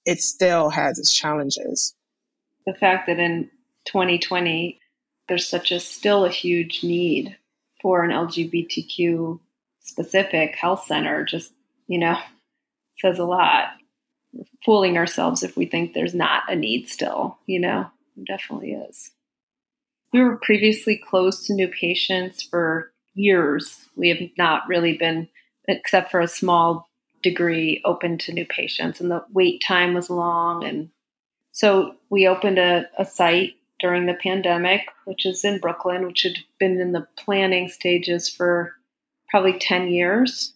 it 0.05 0.21
still 0.21 0.69
has 0.69 0.99
its 0.99 1.13
challenges. 1.13 1.95
The 2.65 2.73
fact 2.73 3.07
that 3.07 3.19
in 3.19 3.49
2020, 3.85 4.79
there's 5.27 5.47
such 5.47 5.71
a 5.71 5.79
still 5.79 6.25
a 6.25 6.29
huge 6.29 6.83
need 6.83 7.37
for 7.81 8.03
an 8.03 8.11
LGBTQ 8.11 9.39
specific 9.81 10.55
health 10.55 10.85
center 10.85 11.25
just, 11.25 11.53
you 11.87 11.99
know, 11.99 12.17
says 12.99 13.19
a 13.19 13.25
lot. 13.25 13.71
We're 14.31 14.45
fooling 14.65 14.97
ourselves 14.97 15.43
if 15.43 15.55
we 15.55 15.65
think 15.65 15.93
there's 15.93 16.15
not 16.15 16.43
a 16.51 16.55
need 16.55 16.89
still, 16.89 17.37
you 17.45 17.59
know, 17.59 17.89
it 18.17 18.25
definitely 18.25 18.71
is. 18.71 19.11
We 20.11 20.21
were 20.21 20.37
previously 20.37 20.97
closed 20.97 21.45
to 21.47 21.53
new 21.53 21.67
patients 21.67 22.43
for 22.43 22.91
years. 23.15 23.85
We 23.95 24.09
have 24.09 24.19
not 24.37 24.67
really 24.67 24.97
been, 24.97 25.27
except 25.67 26.11
for 26.11 26.21
a 26.21 26.27
small 26.27 26.87
degree, 27.23 27.81
open 27.85 28.17
to 28.19 28.33
new 28.33 28.45
patients, 28.45 29.01
and 29.01 29.09
the 29.09 29.23
wait 29.33 29.63
time 29.65 29.93
was 29.93 30.09
long. 30.09 30.63
And 30.63 30.89
so 31.51 31.95
we 32.09 32.27
opened 32.27 32.59
a, 32.59 32.85
a 32.97 33.05
site 33.05 33.53
during 33.79 34.05
the 34.05 34.13
pandemic, 34.13 34.81
which 35.05 35.25
is 35.25 35.43
in 35.43 35.59
Brooklyn, 35.59 36.05
which 36.05 36.23
had 36.23 36.37
been 36.59 36.79
in 36.79 36.91
the 36.91 37.07
planning 37.17 37.67
stages 37.67 38.29
for 38.29 38.73
probably 39.29 39.57
10 39.59 39.89
years. 39.89 40.53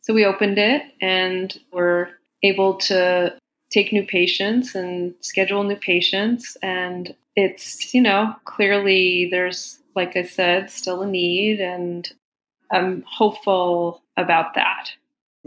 So 0.00 0.14
we 0.14 0.24
opened 0.24 0.58
it 0.58 0.82
and 1.02 1.56
we're 1.72 2.08
able 2.42 2.76
to 2.76 3.36
take 3.70 3.92
new 3.92 4.06
patients 4.06 4.74
and 4.74 5.14
schedule 5.20 5.64
new 5.64 5.76
patients. 5.76 6.56
And 6.62 7.14
it's, 7.34 7.92
you 7.92 8.00
know, 8.00 8.34
clearly 8.44 9.28
there's, 9.30 9.78
like 9.94 10.16
I 10.16 10.22
said, 10.22 10.70
still 10.70 11.02
a 11.02 11.06
need. 11.06 11.60
And 11.60 12.10
I'm 12.70 13.02
hopeful 13.06 14.02
about 14.16 14.54
that. 14.54 14.92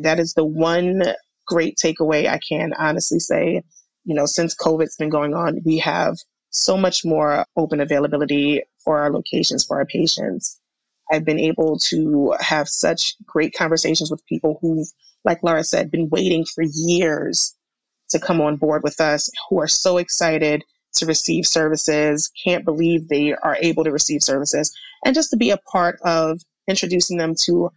That 0.01 0.19
is 0.19 0.33
the 0.33 0.45
one 0.45 1.03
great 1.47 1.77
takeaway 1.77 2.29
I 2.29 2.39
can 2.47 2.73
honestly 2.77 3.19
say. 3.19 3.63
You 4.05 4.15
know, 4.15 4.25
since 4.25 4.55
COVID's 4.55 4.95
been 4.97 5.09
going 5.09 5.33
on, 5.33 5.61
we 5.65 5.77
have 5.79 6.17
so 6.51 6.77
much 6.77 7.05
more 7.05 7.45
open 7.55 7.79
availability 7.79 8.63
for 8.83 8.99
our 8.99 9.11
locations 9.11 9.65
for 9.65 9.77
our 9.77 9.85
patients. 9.85 10.59
I've 11.11 11.25
been 11.25 11.39
able 11.39 11.77
to 11.79 12.35
have 12.39 12.67
such 12.67 13.15
great 13.25 13.53
conversations 13.53 14.11
with 14.11 14.25
people 14.25 14.57
who've, 14.61 14.87
like 15.25 15.43
Laura 15.43 15.63
said, 15.63 15.91
been 15.91 16.09
waiting 16.09 16.45
for 16.45 16.63
years 16.63 17.55
to 18.09 18.19
come 18.19 18.41
on 18.41 18.57
board 18.57 18.83
with 18.83 18.99
us, 18.99 19.29
who 19.49 19.59
are 19.59 19.67
so 19.67 19.97
excited 19.97 20.63
to 20.95 21.05
receive 21.05 21.45
services, 21.45 22.31
can't 22.43 22.65
believe 22.65 23.07
they 23.07 23.33
are 23.33 23.57
able 23.61 23.83
to 23.83 23.91
receive 23.91 24.23
services, 24.23 24.75
and 25.05 25.13
just 25.13 25.29
to 25.29 25.37
be 25.37 25.51
a 25.51 25.57
part 25.57 25.99
of 26.03 26.41
introducing 26.67 27.17
them 27.17 27.35
to 27.43 27.69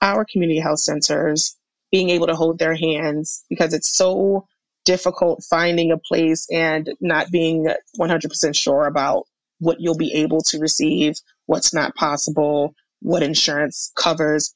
our 0.00 0.24
community 0.24 0.60
health 0.60 0.80
centers, 0.80 1.56
being 1.90 2.10
able 2.10 2.26
to 2.26 2.36
hold 2.36 2.58
their 2.58 2.74
hands 2.74 3.44
because 3.48 3.72
it's 3.72 3.90
so 3.90 4.46
difficult 4.84 5.44
finding 5.48 5.90
a 5.90 5.98
place 5.98 6.46
and 6.52 6.90
not 7.00 7.30
being 7.30 7.68
100% 7.98 8.56
sure 8.56 8.86
about 8.86 9.24
what 9.58 9.80
you'll 9.80 9.96
be 9.96 10.12
able 10.14 10.40
to 10.40 10.58
receive, 10.58 11.14
what's 11.46 11.74
not 11.74 11.94
possible, 11.94 12.74
what 13.00 13.22
insurance 13.22 13.92
covers, 13.96 14.52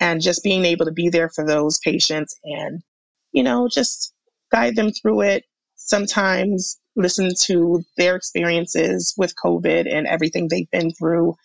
and 0.00 0.20
just 0.20 0.42
being 0.42 0.64
able 0.64 0.84
to 0.84 0.92
be 0.92 1.08
there 1.08 1.28
for 1.28 1.46
those 1.46 1.78
patients 1.78 2.34
and, 2.44 2.82
you 3.32 3.42
know, 3.42 3.68
just 3.68 4.12
guide 4.50 4.76
them 4.76 4.90
through 4.90 5.22
it. 5.22 5.44
Sometimes 5.76 6.78
listen 6.96 7.30
to 7.42 7.82
their 7.96 8.16
experiences 8.16 9.14
with 9.16 9.34
COVID 9.36 9.86
and 9.92 10.06
everything 10.06 10.48
they've 10.48 10.70
been 10.70 10.90
through, 10.92 11.36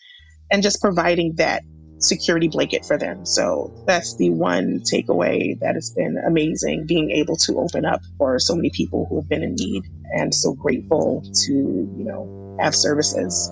and 0.50 0.62
just 0.62 0.80
providing 0.80 1.34
that 1.36 1.62
security 2.04 2.48
blanket 2.48 2.84
for 2.84 2.98
them. 2.98 3.24
So 3.24 3.72
that's 3.86 4.16
the 4.16 4.30
one 4.30 4.80
takeaway 4.80 5.58
that 5.60 5.74
has 5.74 5.90
been 5.90 6.18
amazing 6.26 6.86
being 6.86 7.10
able 7.10 7.36
to 7.36 7.58
open 7.58 7.84
up 7.84 8.02
for 8.18 8.38
so 8.38 8.54
many 8.54 8.70
people 8.70 9.06
who 9.08 9.16
have 9.16 9.28
been 9.28 9.42
in 9.42 9.54
need 9.54 9.84
and 10.14 10.34
so 10.34 10.54
grateful 10.54 11.22
to, 11.44 11.52
you 11.52 12.04
know, 12.04 12.56
have 12.60 12.74
services. 12.74 13.50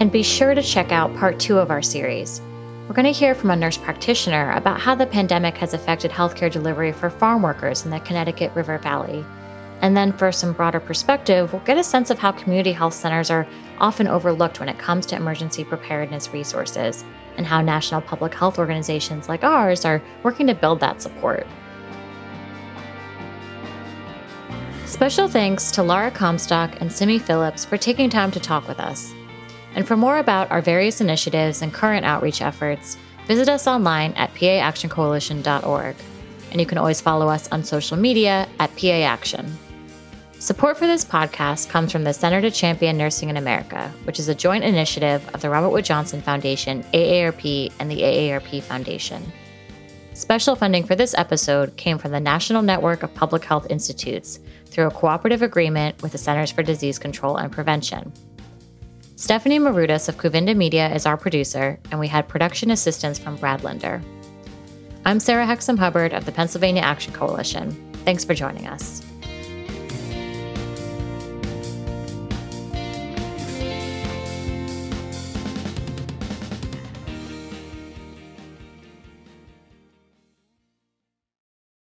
And 0.00 0.10
be 0.10 0.22
sure 0.22 0.54
to 0.54 0.62
check 0.62 0.90
out 0.90 1.14
part 1.16 1.38
two 1.38 1.58
of 1.58 1.70
our 1.70 1.82
series. 1.82 2.40
We're 2.88 2.94
going 2.94 3.06
to 3.06 3.12
hear 3.12 3.34
from 3.34 3.50
a 3.50 3.56
nurse 3.56 3.78
practitioner 3.78 4.52
about 4.52 4.80
how 4.80 4.94
the 4.94 5.06
pandemic 5.06 5.56
has 5.58 5.72
affected 5.72 6.10
healthcare 6.10 6.50
delivery 6.50 6.92
for 6.92 7.08
farm 7.08 7.42
workers 7.42 7.84
in 7.84 7.90
the 7.90 8.00
Connecticut 8.00 8.54
River 8.54 8.76
Valley 8.78 9.24
and 9.84 9.94
then, 9.94 10.12
for 10.12 10.32
some 10.32 10.54
broader 10.54 10.80
perspective, 10.80 11.52
we'll 11.52 11.60
get 11.62 11.76
a 11.76 11.84
sense 11.84 12.08
of 12.08 12.18
how 12.18 12.32
community 12.32 12.72
health 12.72 12.94
centers 12.94 13.30
are 13.30 13.46
often 13.78 14.08
overlooked 14.08 14.60
when 14.60 14.68
it 14.68 14.78
comes 14.78 15.06
to 15.06 15.16
emergency 15.16 15.64
preparedness 15.64 16.32
resources, 16.32 17.04
and 17.36 17.46
how 17.46 17.60
national 17.60 18.00
public 18.00 18.34
health 18.34 18.58
organizations 18.58 19.28
like 19.28 19.44
ours 19.44 19.84
are 19.84 20.02
working 20.22 20.46
to 20.46 20.54
build 20.54 20.80
that 20.80 21.02
support. 21.02 21.46
Special 24.86 25.26
thanks 25.26 25.72
to 25.72 25.82
Laura 25.82 26.10
Comstock 26.10 26.80
and 26.80 26.92
Simi 26.92 27.18
Phillips 27.18 27.64
for 27.64 27.76
taking 27.76 28.08
time 28.08 28.30
to 28.30 28.38
talk 28.38 28.68
with 28.68 28.78
us. 28.78 29.12
And 29.74 29.86
for 29.86 29.96
more 29.96 30.18
about 30.18 30.50
our 30.52 30.62
various 30.62 31.00
initiatives 31.00 31.62
and 31.62 31.74
current 31.74 32.06
outreach 32.06 32.40
efforts, 32.40 32.96
visit 33.26 33.48
us 33.48 33.66
online 33.66 34.12
at 34.12 34.32
paactioncoalition.org. 34.34 35.96
And 36.52 36.60
you 36.60 36.66
can 36.66 36.78
always 36.78 37.00
follow 37.00 37.28
us 37.28 37.50
on 37.50 37.64
social 37.64 37.96
media 37.96 38.48
at 38.60 38.76
PA 38.76 38.86
Action. 38.86 39.58
Support 40.44 40.76
for 40.76 40.86
this 40.86 41.06
podcast 41.06 41.70
comes 41.70 41.90
from 41.90 42.04
the 42.04 42.12
Center 42.12 42.42
to 42.42 42.50
Champion 42.50 42.98
Nursing 42.98 43.30
in 43.30 43.38
America, 43.38 43.90
which 44.04 44.20
is 44.20 44.28
a 44.28 44.34
joint 44.34 44.62
initiative 44.62 45.26
of 45.32 45.40
the 45.40 45.48
Robert 45.48 45.70
Wood 45.70 45.86
Johnson 45.86 46.20
Foundation, 46.20 46.82
AARP, 46.92 47.72
and 47.78 47.90
the 47.90 48.02
AARP 48.02 48.62
Foundation. 48.62 49.22
Special 50.12 50.54
funding 50.54 50.84
for 50.84 50.94
this 50.94 51.14
episode 51.14 51.74
came 51.78 51.96
from 51.96 52.10
the 52.12 52.20
National 52.20 52.60
Network 52.60 53.02
of 53.02 53.14
Public 53.14 53.42
Health 53.42 53.66
Institutes 53.70 54.38
through 54.66 54.86
a 54.86 54.90
cooperative 54.90 55.40
agreement 55.40 56.02
with 56.02 56.12
the 56.12 56.18
Centers 56.18 56.50
for 56.50 56.62
Disease 56.62 56.98
Control 56.98 57.38
and 57.38 57.50
Prevention. 57.50 58.12
Stephanie 59.16 59.58
Marudas 59.58 60.10
of 60.10 60.18
Kouvenda 60.18 60.54
Media 60.54 60.94
is 60.94 61.06
our 61.06 61.16
producer, 61.16 61.80
and 61.90 61.98
we 61.98 62.06
had 62.06 62.28
production 62.28 62.70
assistance 62.70 63.18
from 63.18 63.36
Brad 63.36 63.64
Linder. 63.64 64.02
I'm 65.06 65.20
Sarah 65.20 65.46
Hexem 65.46 65.78
Hubbard 65.78 66.12
of 66.12 66.26
the 66.26 66.32
Pennsylvania 66.32 66.82
Action 66.82 67.14
Coalition. 67.14 67.70
Thanks 68.04 68.26
for 68.26 68.34
joining 68.34 68.66
us. 68.66 69.02